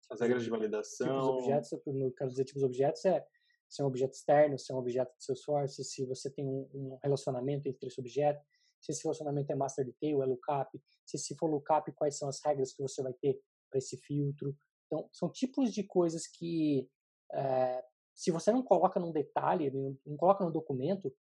As 0.09 0.19
regras 0.19 0.43
de 0.43 0.49
validação. 0.49 1.07
Tipos 1.07 1.23
de 1.23 1.31
objetos, 1.31 1.71
no 1.85 2.11
caso 2.11 2.31
dizer 2.31 2.45
tipos 2.45 2.61
de 2.61 2.65
objetos, 2.65 3.05
é 3.05 3.25
se 3.73 3.81
é 3.81 3.85
um 3.85 3.87
objeto 3.87 4.13
externo, 4.13 4.59
se 4.59 4.71
é 4.71 4.75
um 4.75 4.77
objeto 4.77 5.17
de 5.17 5.25
Salesforce, 5.25 5.83
se 5.83 6.05
você 6.05 6.29
tem 6.29 6.45
um, 6.45 6.69
um 6.73 6.99
relacionamento 7.01 7.67
entre 7.67 7.87
esse 7.87 7.99
objeto, 7.99 8.43
se 8.83 8.91
esse 8.91 9.03
relacionamento 9.03 9.49
é 9.49 9.55
master 9.55 9.85
detail, 9.85 10.21
é 10.21 10.25
lookup, 10.25 10.81
se 11.05 11.17
se 11.17 11.35
for 11.37 11.47
lookup, 11.47 11.89
quais 11.93 12.17
são 12.17 12.27
as 12.27 12.41
regras 12.43 12.73
que 12.73 12.81
você 12.81 13.01
vai 13.01 13.13
ter 13.13 13.41
para 13.69 13.77
esse 13.77 13.95
filtro. 13.97 14.55
Então, 14.85 15.07
são 15.13 15.31
tipos 15.31 15.73
de 15.73 15.83
coisas 15.83 16.27
que, 16.27 16.89
é, 17.31 17.83
se 18.13 18.29
você 18.29 18.51
não 18.51 18.61
coloca 18.61 18.99
num 18.99 19.13
detalhe, 19.13 19.71
não 20.05 20.17
coloca 20.17 20.43
no 20.43 20.51
documento, 20.51 21.15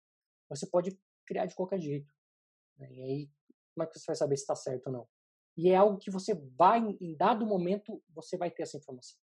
você 0.49 0.65
pode 0.65 0.97
criar 1.27 1.45
de 1.47 1.53
qualquer 1.53 1.81
jeito. 1.81 2.11
Né? 2.77 2.93
E 2.93 3.01
aí, 3.03 3.31
como 3.75 3.83
é 3.83 3.87
que 3.87 3.99
você 3.99 4.05
vai 4.07 4.15
saber 4.15 4.37
se 4.37 4.43
está 4.43 4.55
certo 4.55 4.87
ou 4.87 4.93
não? 4.93 5.07
E 5.57 5.69
é 5.69 5.75
algo 5.75 5.97
que 5.97 6.09
você 6.09 6.33
vai, 6.57 6.79
em 6.79 7.15
dado 7.17 7.45
momento, 7.45 8.01
você 8.09 8.37
vai 8.37 8.49
ter 8.49 8.63
essa 8.63 8.77
informação. 8.77 9.19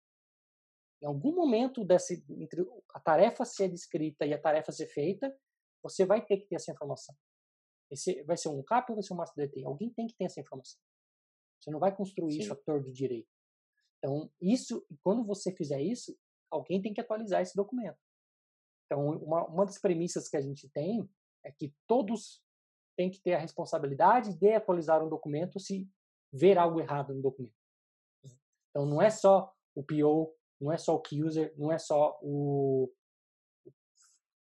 Em 1.01 1.05
algum 1.05 1.33
momento 1.33 1.85
dessa, 1.85 2.13
entre 2.13 2.67
a 2.93 2.99
tarefa 2.99 3.45
ser 3.45 3.69
descrita 3.69 4.25
e 4.25 4.33
a 4.33 4.41
tarefa 4.41 4.73
ser 4.73 4.87
feita, 4.87 5.33
você 5.81 6.05
vai 6.05 6.25
ter 6.25 6.37
que 6.37 6.47
ter 6.47 6.55
essa 6.55 6.71
informação. 6.71 7.15
Esse 7.89 8.23
vai 8.23 8.37
ser 8.37 8.49
um 8.49 8.63
cap 8.63 8.89
ou 8.91 8.95
vai 8.95 9.03
ser 9.03 9.13
um 9.13 9.17
master 9.17 9.47
DT? 9.47 9.65
Alguém 9.65 9.89
tem 9.91 10.07
que 10.07 10.15
ter 10.15 10.25
essa 10.25 10.39
informação. 10.39 10.79
Você 11.59 11.71
não 11.71 11.79
vai 11.79 11.95
construir 11.95 12.33
Sim. 12.33 12.39
isso 12.39 12.53
a 12.53 12.55
torto 12.55 12.91
direito. 12.91 13.29
Então, 13.97 14.31
isso, 14.41 14.85
quando 15.03 15.25
você 15.25 15.51
fizer 15.51 15.81
isso, 15.81 16.17
alguém 16.51 16.81
tem 16.81 16.93
que 16.93 17.01
atualizar 17.01 17.41
esse 17.41 17.55
documento. 17.55 17.97
Então, 18.85 19.07
uma, 19.17 19.45
uma 19.45 19.65
das 19.65 19.79
premissas 19.79 20.27
que 20.27 20.37
a 20.37 20.41
gente 20.41 20.69
tem 20.69 21.09
é 21.43 21.51
que 21.51 21.73
todos 21.87 22.43
têm 22.95 23.09
que 23.09 23.19
ter 23.21 23.33
a 23.33 23.39
responsabilidade 23.39 24.37
de 24.37 24.53
atualizar 24.53 25.03
um 25.03 25.09
documento 25.09 25.59
se 25.59 25.89
ver 26.31 26.57
algo 26.57 26.79
errado 26.79 27.13
no 27.13 27.21
documento. 27.21 27.55
Então, 28.69 28.85
não 28.85 29.01
é 29.01 29.09
só 29.09 29.53
o 29.73 29.83
PO 29.83 30.35
não 30.59 30.71
é 30.71 30.77
só 30.77 30.95
o 30.95 31.01
key 31.01 31.23
user, 31.23 31.53
não 31.57 31.71
é 31.71 31.77
só 31.77 32.17
o, 32.21 32.91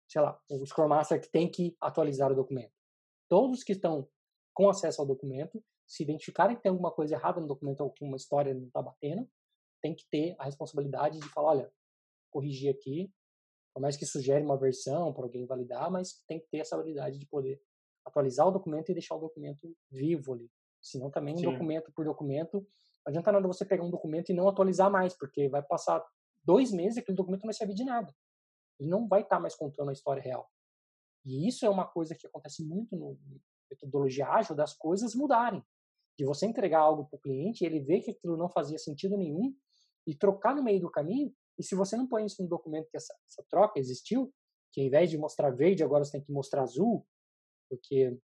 sei 0.09 0.23
lá, 0.23 0.41
o 0.49 0.65
Scrum 0.65 0.89
Master 0.89 1.21
que 1.21 1.29
tem 1.29 1.51
que 1.51 1.77
atualizar 1.81 2.31
o 2.31 2.37
documento. 2.37 2.74
Todos 3.35 3.65
que 3.65 3.73
estão 3.73 4.09
com 4.55 4.69
acesso 4.69 5.01
ao 5.01 5.09
documento, 5.09 5.61
se 5.89 6.05
identificarem 6.05 6.55
que 6.55 6.63
tem 6.63 6.71
alguma 6.71 6.93
coisa 6.93 7.17
errada 7.17 7.41
no 7.41 7.49
documento 7.49 7.81
ou 7.81 7.91
que 7.91 8.05
uma 8.05 8.17
história 8.17 8.55
não 8.55 8.69
está 8.69 8.81
batendo, 8.81 9.29
tem 9.83 9.93
que 9.93 10.07
ter 10.09 10.37
a 10.39 10.45
responsabilidade 10.45 11.19
de 11.19 11.29
falar, 11.31 11.49
olha, 11.49 11.73
corrigir 12.31 12.71
aqui, 12.71 13.13
por 13.75 13.81
mais 13.81 13.97
que 13.97 14.07
sugere 14.07 14.45
uma 14.45 14.57
versão 14.57 15.13
para 15.13 15.25
alguém 15.25 15.45
validar, 15.47 15.91
mas 15.91 16.23
tem 16.29 16.39
que 16.39 16.47
ter 16.49 16.59
essa 16.59 16.77
habilidade 16.77 17.19
de 17.19 17.27
poder 17.27 17.61
atualizar 18.07 18.47
o 18.47 18.53
documento 18.53 18.91
e 18.91 18.95
deixar 18.95 19.17
o 19.17 19.21
documento 19.21 19.77
vivo 19.91 20.35
ali. 20.35 20.49
Senão 20.81 21.11
também 21.11 21.37
Sim. 21.37 21.43
documento 21.43 21.91
por 21.93 22.05
documento 22.05 22.65
não 23.05 23.11
adianta 23.11 23.33
nada 23.33 23.49
você 23.49 23.65
pegar 23.65 23.83
um 23.83 23.91
documento 23.91 24.31
e 24.31 24.33
não 24.33 24.49
atualizar 24.49 24.89
mais, 24.89 25.13
porque 25.13 25.49
vai 25.49 25.61
passar 25.61 26.01
dois 26.45 26.71
meses 26.71 26.99
e 26.99 27.01
aquele 27.01 27.17
documento 27.17 27.41
não 27.41 27.49
vai 27.49 27.55
servir 27.55 27.75
de 27.75 27.83
nada. 27.83 28.15
Ele 28.79 28.89
não 28.89 29.09
vai 29.09 29.23
estar 29.23 29.39
tá 29.39 29.43
mais 29.43 29.57
contando 29.57 29.89
a 29.89 29.93
história 29.93 30.23
real. 30.23 30.49
E 31.25 31.49
isso 31.49 31.65
é 31.65 31.71
uma 31.71 31.87
coisa 31.87 32.15
que 32.15 32.27
acontece 32.27 32.65
muito 32.65 32.97
no 32.97 33.19
metodologia 33.71 34.29
ágil 34.29 34.55
das 34.55 34.75
coisas 34.75 35.15
mudarem. 35.15 35.63
De 36.17 36.25
você 36.25 36.47
entregar 36.47 36.81
algo 36.81 37.07
para 37.07 37.17
o 37.17 37.21
cliente, 37.21 37.65
ele 37.65 37.81
vê 37.81 38.01
que 38.01 38.13
aquilo 38.13 38.37
não 38.37 38.49
fazia 38.49 38.79
sentido 38.79 39.17
nenhum 39.17 39.55
e 40.07 40.15
trocar 40.15 40.55
no 40.55 40.63
meio 40.63 40.81
do 40.81 40.91
caminho. 40.91 41.35
E 41.59 41.63
se 41.63 41.75
você 41.75 41.97
não 41.97 42.07
põe 42.07 42.25
isso 42.25 42.43
no 42.43 42.49
documento 42.49 42.89
que 42.91 42.97
essa, 42.97 43.15
essa 43.29 43.45
troca 43.49 43.79
existiu, 43.79 44.33
que 44.73 44.81
ao 44.81 44.87
invés 44.87 45.11
de 45.11 45.19
mostrar 45.19 45.51
verde, 45.51 45.83
agora 45.83 46.05
você 46.05 46.13
tem 46.13 46.21
que 46.23 46.33
mostrar 46.33 46.63
azul, 46.63 47.07
porque, 47.69 48.19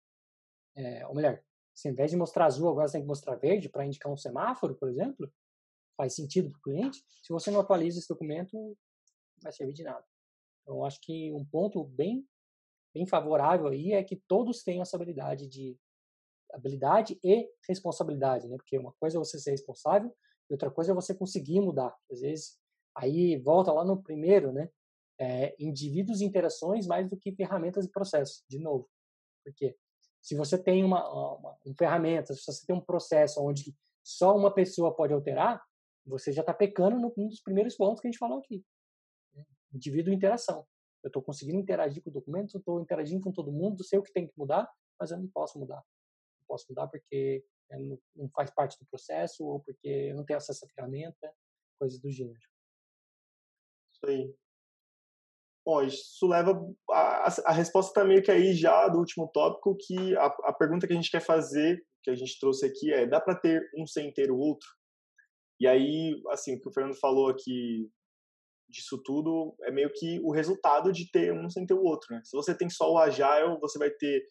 é, 0.75 1.07
ou 1.07 1.15
melhor, 1.15 1.41
se 1.73 1.87
ao 1.87 1.93
invés 1.93 2.11
de 2.11 2.17
mostrar 2.17 2.45
azul, 2.45 2.69
agora 2.69 2.87
você 2.87 2.93
tem 2.93 3.01
que 3.01 3.07
mostrar 3.07 3.35
verde 3.35 3.69
para 3.69 3.85
indicar 3.85 4.11
um 4.11 4.17
semáforo, 4.17 4.75
por 4.75 4.89
exemplo, 4.89 5.31
faz 5.95 6.15
sentido 6.15 6.49
para 6.49 6.57
o 6.57 6.61
cliente. 6.61 7.03
Se 7.23 7.31
você 7.31 7.51
não 7.51 7.59
atualiza 7.59 7.99
esse 7.99 8.07
documento, 8.07 8.55
não 8.55 8.75
vai 9.41 9.51
servir 9.51 9.73
de 9.73 9.83
nada. 9.83 10.05
Então, 10.61 10.83
acho 10.83 10.99
que 11.01 11.31
um 11.31 11.45
ponto 11.45 11.83
bem, 11.83 12.27
bem 12.99 13.07
favorável 13.07 13.67
aí 13.67 13.93
é 13.93 14.03
que 14.03 14.17
todos 14.27 14.61
tenham 14.61 14.81
essa 14.81 14.97
habilidade 14.97 15.47
de 15.47 15.77
habilidade 16.51 17.17
e 17.23 17.47
responsabilidade, 17.67 18.47
né? 18.47 18.57
Porque 18.57 18.77
uma 18.77 18.93
coisa 18.99 19.17
é 19.17 19.19
você 19.19 19.39
ser 19.39 19.51
responsável 19.51 20.13
e 20.49 20.53
outra 20.53 20.69
coisa 20.69 20.91
é 20.91 20.95
você 20.95 21.13
conseguir 21.13 21.61
mudar. 21.61 21.95
Às 22.11 22.21
vezes, 22.21 22.59
aí 22.95 23.37
volta 23.37 23.71
lá 23.71 23.85
no 23.85 24.01
primeiro, 24.01 24.51
né? 24.51 24.69
É, 25.19 25.55
indivíduos 25.59 26.21
e 26.21 26.25
interações 26.25 26.87
mais 26.87 27.07
do 27.09 27.17
que 27.17 27.35
ferramentas 27.35 27.85
e 27.85 27.91
processos, 27.91 28.43
de 28.49 28.57
novo. 28.57 28.89
Por 29.43 29.53
quê? 29.53 29.77
Se 30.21 30.35
você 30.35 30.57
tem 30.57 30.83
uma, 30.83 31.07
uma, 31.11 31.57
uma 31.63 31.75
ferramenta, 31.77 32.33
se 32.33 32.43
você 32.43 32.65
tem 32.65 32.75
um 32.75 32.81
processo 32.81 33.41
onde 33.41 33.75
só 34.03 34.35
uma 34.35 34.53
pessoa 34.53 34.95
pode 34.95 35.13
alterar, 35.13 35.61
você 36.05 36.31
já 36.31 36.41
está 36.41 36.53
pecando 36.53 36.97
num 36.97 37.27
dos 37.27 37.41
primeiros 37.41 37.75
pontos 37.75 38.01
que 38.01 38.07
a 38.07 38.11
gente 38.11 38.19
falou 38.19 38.39
aqui. 38.39 38.63
Né? 39.35 39.45
Indivíduo 39.73 40.11
e 40.11 40.15
interação. 40.15 40.65
Eu 41.03 41.07
estou 41.07 41.21
conseguindo 41.21 41.59
interagir 41.59 42.03
com 42.03 42.09
o 42.09 42.13
documento, 42.13 42.57
estou 42.57 42.81
interagindo 42.81 43.21
com 43.21 43.31
todo 43.31 43.51
mundo, 43.51 43.83
sei 43.83 43.99
o 43.99 44.03
que 44.03 44.11
tem 44.11 44.27
que 44.27 44.33
mudar, 44.37 44.69
mas 44.99 45.11
eu 45.11 45.17
não 45.17 45.27
posso 45.27 45.57
mudar. 45.57 45.77
Não 46.39 46.47
posso 46.47 46.65
mudar 46.69 46.87
porque 46.87 47.43
né, 47.69 47.97
não 48.15 48.29
faz 48.29 48.51
parte 48.51 48.77
do 48.79 48.85
processo 48.87 49.45
ou 49.45 49.59
porque 49.61 49.87
eu 49.87 50.15
não 50.15 50.25
tenho 50.25 50.37
acesso 50.37 50.65
à 50.65 50.69
ferramenta, 50.69 51.33
coisas 51.79 51.99
do 51.99 52.11
gênero. 52.11 52.39
Isso 53.93 54.05
aí. 54.05 54.35
Bom, 55.65 55.83
isso 55.83 56.27
leva. 56.27 56.51
A, 56.89 57.27
a 57.45 57.51
resposta 57.51 57.91
está 57.91 58.03
meio 58.03 58.23
que 58.23 58.31
aí 58.31 58.53
já 58.53 58.87
do 58.87 58.97
último 58.97 59.27
tópico, 59.27 59.77
que 59.77 60.17
a, 60.17 60.25
a 60.25 60.53
pergunta 60.53 60.87
que 60.87 60.93
a 60.93 60.95
gente 60.95 61.11
quer 61.11 61.21
fazer, 61.21 61.85
que 62.03 62.09
a 62.09 62.15
gente 62.15 62.39
trouxe 62.39 62.65
aqui 62.65 62.91
é: 62.91 63.05
dá 63.05 63.21
para 63.21 63.35
ter 63.35 63.69
um 63.77 63.85
sem 63.85 64.11
ter 64.11 64.31
o 64.31 64.37
outro? 64.37 64.67
E 65.59 65.67
aí, 65.67 66.21
assim, 66.29 66.55
o 66.55 66.61
que 66.61 66.69
o 66.69 66.71
Fernando 66.71 66.95
falou 66.95 67.29
aqui 67.29 67.89
disso 68.69 69.01
tudo 69.03 69.55
é 69.63 69.71
meio 69.71 69.91
que 69.93 70.19
o 70.21 70.31
resultado 70.31 70.91
de 70.91 71.09
ter 71.11 71.33
um 71.33 71.49
sem 71.49 71.65
ter 71.65 71.73
o 71.73 71.83
outro, 71.83 72.13
né? 72.13 72.21
Se 72.23 72.35
você 72.35 72.55
tem 72.55 72.69
só 72.69 72.91
o 72.91 72.97
Agile, 72.97 73.59
você 73.59 73.79
vai 73.79 73.89
ter, 73.89 74.21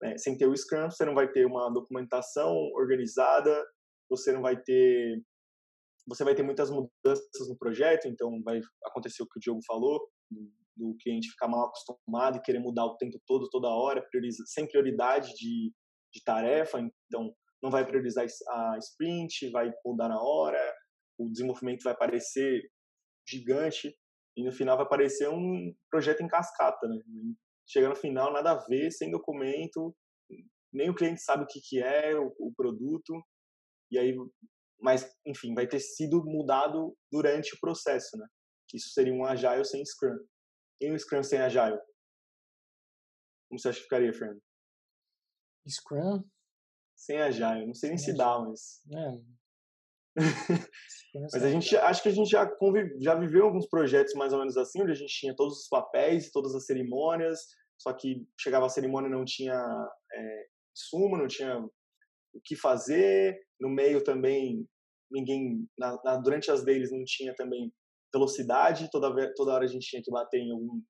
né, 0.00 0.16
sem 0.16 0.36
ter 0.36 0.46
o 0.46 0.56
Scrum, 0.56 0.90
você 0.90 1.04
não 1.04 1.14
vai 1.14 1.30
ter 1.30 1.44
uma 1.46 1.70
documentação 1.72 2.54
organizada, 2.74 3.64
você 4.08 4.32
não 4.32 4.42
vai 4.42 4.56
ter 4.60 5.22
você 6.06 6.24
vai 6.24 6.34
ter 6.34 6.42
muitas 6.42 6.70
mudanças 6.70 7.48
no 7.48 7.58
projeto, 7.58 8.08
então 8.08 8.42
vai 8.42 8.62
acontecer 8.86 9.22
o 9.22 9.26
que 9.26 9.38
o 9.38 9.40
Diogo 9.40 9.60
falou, 9.66 10.08
do 10.74 10.96
cliente 11.02 11.28
ficar 11.28 11.48
mal 11.48 11.66
acostumado 11.66 12.38
e 12.38 12.40
querer 12.40 12.60
mudar 12.60 12.86
o 12.86 12.96
tempo 12.96 13.20
todo, 13.26 13.50
toda 13.50 13.68
hora, 13.68 14.06
prioriza, 14.08 14.42
sem 14.46 14.66
prioridade 14.66 15.34
de, 15.34 15.70
de 16.14 16.24
tarefa, 16.24 16.80
então 17.06 17.34
não 17.62 17.70
vai 17.70 17.84
priorizar 17.84 18.24
a 18.24 18.78
sprint, 18.78 19.50
vai 19.50 19.70
mudar 19.84 20.08
na 20.08 20.22
hora, 20.22 20.58
o 21.18 21.28
desenvolvimento 21.28 21.82
vai 21.82 21.94
parecer 21.94 22.62
gigante 23.28 23.94
e 24.36 24.44
no 24.44 24.52
final 24.52 24.76
vai 24.76 24.88
parecer 24.88 25.28
um 25.28 25.74
projeto 25.90 26.22
em 26.22 26.28
cascata, 26.28 26.86
né? 26.86 26.96
Chega 27.66 27.88
no 27.88 27.96
final, 27.96 28.32
nada 28.32 28.52
a 28.52 28.66
ver, 28.66 28.90
sem 28.90 29.10
documento, 29.10 29.94
nem 30.72 30.88
o 30.88 30.94
cliente 30.94 31.20
sabe 31.20 31.44
o 31.44 31.46
que, 31.46 31.60
que 31.60 31.82
é 31.82 32.16
o, 32.16 32.34
o 32.38 32.52
produto, 32.54 33.20
e 33.90 33.98
aí, 33.98 34.14
mas, 34.80 35.10
enfim, 35.26 35.54
vai 35.54 35.66
ter 35.66 35.80
sido 35.80 36.24
mudado 36.24 36.96
durante 37.10 37.54
o 37.54 37.60
processo, 37.60 38.16
né? 38.16 38.26
Isso 38.72 38.90
seria 38.90 39.12
um 39.12 39.24
Agile 39.24 39.64
sem 39.64 39.84
Scrum. 39.84 40.18
E 40.80 40.92
um 40.92 40.98
Scrum 40.98 41.22
sem 41.22 41.40
Agile? 41.40 41.80
Como 43.48 43.58
você 43.58 43.70
acha 43.70 43.78
que 43.78 43.84
ficaria, 43.84 44.12
Fernando? 44.12 44.42
Scrum? 45.66 46.22
Sem 46.94 47.20
Agile. 47.20 47.66
Não 47.66 47.74
sei 47.74 47.90
nem 47.90 47.98
se 47.98 48.14
dá, 48.14 48.38
mas... 48.38 48.82
É. 48.92 49.38
Mas 51.32 51.42
a 51.42 51.50
gente 51.50 51.76
acho 51.76 52.02
que 52.02 52.08
a 52.08 52.12
gente 52.12 52.30
já 52.30 52.46
convive, 52.46 52.96
já 53.00 53.14
viveu 53.14 53.44
alguns 53.44 53.66
projetos 53.66 54.14
mais 54.14 54.32
ou 54.32 54.38
menos 54.38 54.56
assim, 54.56 54.82
onde 54.82 54.92
a 54.92 54.94
gente 54.94 55.12
tinha 55.12 55.34
todos 55.34 55.62
os 55.62 55.68
papéis 55.68 56.26
e 56.26 56.32
todas 56.32 56.54
as 56.54 56.66
cerimônias, 56.66 57.40
só 57.78 57.92
que 57.92 58.26
chegava 58.38 58.66
a 58.66 58.68
cerimônia 58.68 59.08
e 59.08 59.12
não 59.12 59.24
tinha 59.24 59.54
é, 60.12 60.46
sumo, 60.74 61.16
não 61.16 61.26
tinha 61.26 61.58
o 61.58 62.40
que 62.44 62.54
fazer. 62.54 63.38
No 63.60 63.68
meio 63.68 64.04
também 64.04 64.66
ninguém 65.10 65.66
na, 65.78 65.98
na, 66.04 66.16
durante 66.18 66.50
as 66.50 66.64
deles 66.64 66.92
não 66.92 67.02
tinha 67.04 67.34
também 67.34 67.72
velocidade, 68.12 68.90
toda 68.90 69.34
toda 69.34 69.52
hora 69.52 69.64
a 69.64 69.68
gente 69.68 69.86
tinha 69.86 70.02
que 70.02 70.10
bater 70.10 70.38
em 70.40 70.52
algum 70.52 70.82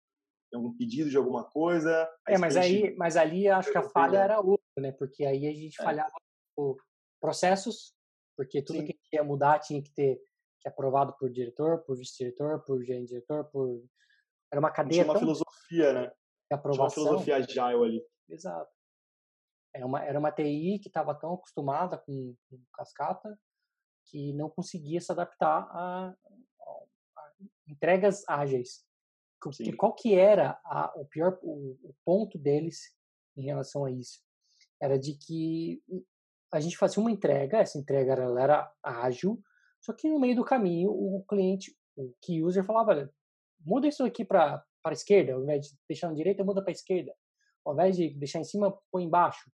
em 0.52 0.56
algum 0.56 0.76
pedido 0.76 1.10
de 1.10 1.16
alguma 1.16 1.44
coisa. 1.44 2.08
É, 2.26 2.38
mas 2.38 2.56
aí, 2.56 2.94
mas 2.96 3.16
ali 3.16 3.48
acho 3.48 3.70
que 3.70 3.78
a 3.78 3.82
falha 3.82 4.18
era 4.18 4.40
outra, 4.40 4.64
né? 4.78 4.92
Porque 4.92 5.24
aí 5.24 5.46
a 5.46 5.52
gente 5.52 5.78
é. 5.78 5.84
falhava 5.84 6.10
processos, 7.20 7.92
porque 8.38 8.62
tudo 8.62 8.78
Sim. 8.78 8.86
que 8.86 8.96
ia 9.12 9.24
mudar 9.24 9.58
tinha 9.58 9.82
que 9.82 9.90
ter 9.90 10.22
que 10.60 10.68
aprovado 10.68 11.12
por 11.18 11.28
diretor, 11.28 11.82
por 11.84 11.96
vice-diretor, 11.96 12.62
por 12.64 12.84
gerente 12.84 13.08
diretor, 13.08 13.44
por 13.46 13.84
era 14.50 14.60
uma 14.60 14.70
cadeia. 14.70 15.02
Tinha 15.02 15.12
uma 15.12 15.18
filosofia, 15.18 15.92
né? 15.92 16.12
De 16.48 16.54
aprovação. 16.54 16.88
Tinha 16.88 17.02
uma 17.02 17.18
filosofia 17.24 17.36
agile 17.36 17.84
ali. 17.84 18.06
Exato. 18.28 18.70
Era 19.74 19.84
uma, 19.84 20.04
era 20.04 20.18
uma 20.18 20.30
TI 20.30 20.78
que 20.80 20.88
estava 20.88 21.16
tão 21.16 21.34
acostumada 21.34 21.98
com, 21.98 22.34
com, 22.48 22.62
cascata 22.72 23.36
que 24.06 24.32
não 24.32 24.48
conseguia 24.48 25.00
se 25.00 25.10
adaptar 25.10 25.68
a, 25.70 26.08
a, 26.08 26.84
a 27.18 27.32
entregas 27.66 28.22
ágeis. 28.28 28.86
Qual 29.76 29.94
que 29.94 30.14
era 30.14 30.60
a, 30.64 30.92
o 30.96 31.04
pior 31.06 31.38
o, 31.42 31.76
o, 31.82 31.94
ponto 32.04 32.38
deles 32.38 32.96
em 33.36 33.42
relação 33.42 33.84
a 33.84 33.90
isso? 33.90 34.20
Era 34.80 34.96
de 34.96 35.14
que 35.14 35.82
a 36.52 36.60
gente 36.60 36.76
fazia 36.76 37.00
uma 37.00 37.10
entrega, 37.10 37.58
essa 37.58 37.78
entrega 37.78 38.14
ela 38.14 38.42
era 38.42 38.72
ágil, 38.82 39.40
só 39.80 39.92
que 39.92 40.08
no 40.08 40.18
meio 40.18 40.36
do 40.36 40.44
caminho 40.44 40.90
o 40.90 41.24
cliente, 41.28 41.76
o 41.96 42.12
key 42.22 42.42
user 42.42 42.64
falava, 42.64 42.90
olha, 42.90 43.10
muda 43.64 43.86
isso 43.86 44.04
aqui 44.04 44.24
para 44.24 44.64
para 44.82 44.94
esquerda, 44.94 45.34
ao 45.34 45.42
invés 45.42 45.66
de 45.66 45.76
deixar 45.88 46.08
na 46.08 46.14
direita, 46.14 46.44
muda 46.44 46.62
para 46.62 46.72
esquerda. 46.72 47.12
Ao 47.64 47.74
invés 47.74 47.96
de 47.96 48.10
deixar 48.14 48.40
em 48.40 48.44
cima, 48.44 48.76
põe 48.90 49.04
embaixo. 49.04 49.50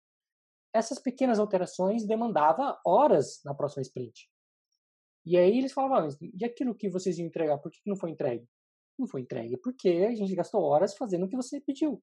Essas 0.73 0.99
pequenas 0.99 1.39
alterações 1.39 2.05
demandavam 2.05 2.75
horas 2.85 3.41
na 3.45 3.53
próxima 3.53 3.81
sprint. 3.81 4.29
E 5.25 5.37
aí 5.37 5.57
eles 5.57 5.71
falavam, 5.71 6.09
ah, 6.09 6.17
e 6.21 6.43
aquilo 6.43 6.75
que 6.75 6.89
vocês 6.89 7.17
iam 7.17 7.27
entregar, 7.27 7.57
por 7.59 7.71
que 7.71 7.79
não 7.85 7.95
foi 7.95 8.11
entregue? 8.11 8.47
Não 8.97 9.07
foi 9.07 9.21
entregue 9.21 9.57
porque 9.57 9.89
a 10.09 10.15
gente 10.15 10.35
gastou 10.35 10.63
horas 10.63 10.95
fazendo 10.97 11.25
o 11.25 11.29
que 11.29 11.35
você 11.35 11.61
pediu. 11.61 12.01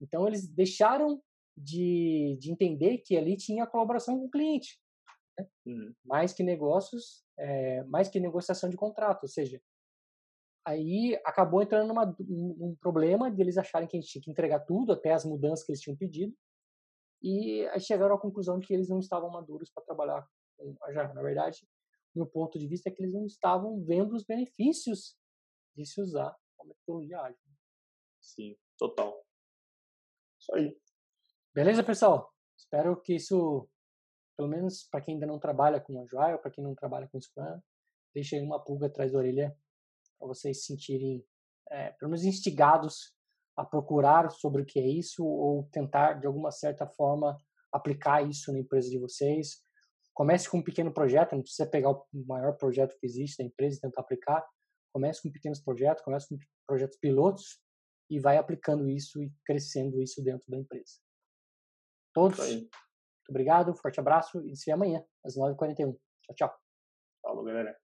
Então 0.00 0.26
eles 0.26 0.48
deixaram 0.48 1.22
de, 1.58 2.36
de 2.40 2.52
entender 2.52 2.98
que 2.98 3.16
ali 3.16 3.36
tinha 3.36 3.66
colaboração 3.66 4.18
com 4.18 4.26
o 4.26 4.30
cliente. 4.30 4.78
Né? 5.38 5.46
Uhum. 5.66 5.94
Mais 6.04 6.32
que 6.32 6.42
negócios, 6.42 7.24
é, 7.38 7.84
mais 7.84 8.08
que 8.08 8.20
negociação 8.20 8.68
de 8.68 8.76
contrato. 8.76 9.24
Ou 9.24 9.28
seja, 9.28 9.60
aí 10.66 11.18
acabou 11.24 11.62
entrando 11.62 11.88
numa, 11.88 12.06
num 12.20 12.76
problema 12.80 13.30
de 13.30 13.40
eles 13.40 13.58
acharem 13.58 13.88
que 13.88 13.96
a 13.96 14.00
gente 14.00 14.10
tinha 14.10 14.22
que 14.22 14.30
entregar 14.30 14.60
tudo, 14.60 14.92
até 14.92 15.12
as 15.12 15.24
mudanças 15.24 15.64
que 15.64 15.72
eles 15.72 15.80
tinham 15.80 15.96
pedido, 15.96 16.34
e 17.22 17.66
aí 17.68 17.80
chegaram 17.80 18.14
à 18.14 18.20
conclusão 18.20 18.58
de 18.58 18.66
que 18.66 18.74
eles 18.74 18.88
não 18.88 19.00
estavam 19.00 19.30
maduros 19.30 19.70
para 19.70 19.84
trabalhar 19.84 20.26
com 20.56 20.76
a 20.82 20.92
Java. 20.92 21.14
Na 21.14 21.22
verdade, 21.22 21.66
meu 22.14 22.26
ponto 22.26 22.58
de 22.58 22.66
vista 22.66 22.88
é 22.88 22.92
que 22.92 23.02
eles 23.02 23.14
não 23.14 23.26
estavam 23.26 23.82
vendo 23.84 24.14
os 24.14 24.24
benefícios 24.24 25.16
de 25.76 25.84
se 25.84 26.00
usar 26.00 26.36
a 26.60 26.64
metodologia 26.64 27.20
ágil. 27.20 27.38
Sim, 28.20 28.56
total. 28.76 29.24
Isso 30.40 30.54
aí. 30.54 30.76
Beleza, 31.54 31.82
pessoal? 31.82 32.32
Espero 32.56 33.00
que 33.00 33.14
isso, 33.14 33.68
pelo 34.36 34.48
menos 34.48 34.84
para 34.90 35.00
quem 35.00 35.14
ainda 35.14 35.26
não 35.26 35.38
trabalha 35.38 35.80
com 35.80 36.00
Agile, 36.02 36.38
para 36.38 36.50
quem 36.50 36.62
não 36.62 36.74
trabalha 36.74 37.08
com 37.08 37.20
Scrum, 37.20 37.60
deixe 38.14 38.36
aí 38.36 38.42
uma 38.42 38.62
pulga 38.62 38.86
atrás 38.86 39.12
da 39.12 39.18
orelha 39.18 39.56
para 40.18 40.28
vocês 40.28 40.60
se 40.60 40.66
sentirem, 40.66 41.24
é, 41.70 41.90
pelo 41.92 42.10
menos, 42.10 42.24
instigados 42.24 43.14
a 43.56 43.64
procurar 43.64 44.30
sobre 44.30 44.62
o 44.62 44.64
que 44.64 44.78
é 44.78 44.86
isso 44.86 45.24
ou 45.24 45.64
tentar, 45.72 46.14
de 46.14 46.26
alguma 46.26 46.50
certa 46.50 46.86
forma, 46.86 47.36
aplicar 47.72 48.28
isso 48.28 48.52
na 48.52 48.58
empresa 48.58 48.88
de 48.88 48.98
vocês. 48.98 49.62
Comece 50.14 50.48
com 50.48 50.58
um 50.58 50.62
pequeno 50.62 50.92
projeto, 50.92 51.34
não 51.34 51.42
precisa 51.42 51.68
pegar 51.68 51.90
o 51.90 52.06
maior 52.12 52.56
projeto 52.56 52.96
que 52.98 53.06
existe 53.06 53.38
da 53.38 53.44
empresa 53.44 53.78
e 53.78 53.80
tentar 53.80 54.02
aplicar. 54.02 54.44
Comece 54.92 55.22
com 55.22 55.30
pequenos 55.30 55.60
projetos, 55.60 56.04
comece 56.04 56.28
com 56.28 56.36
projetos 56.66 56.98
pilotos 56.98 57.60
e 58.10 58.20
vai 58.20 58.36
aplicando 58.36 58.88
isso 58.88 59.22
e 59.22 59.32
crescendo 59.44 60.00
isso 60.02 60.22
dentro 60.22 60.44
da 60.48 60.56
empresa. 60.56 61.07
Todos, 62.12 62.38
muito 62.38 62.70
obrigado, 63.28 63.74
forte 63.74 64.00
abraço 64.00 64.40
e 64.46 64.56
se 64.56 64.66
vê 64.66 64.72
amanhã, 64.72 65.04
às 65.24 65.36
9h41. 65.36 65.76
Tchau, 65.76 66.34
tchau. 66.34 66.58
Falou, 67.22 67.44
galera. 67.44 67.76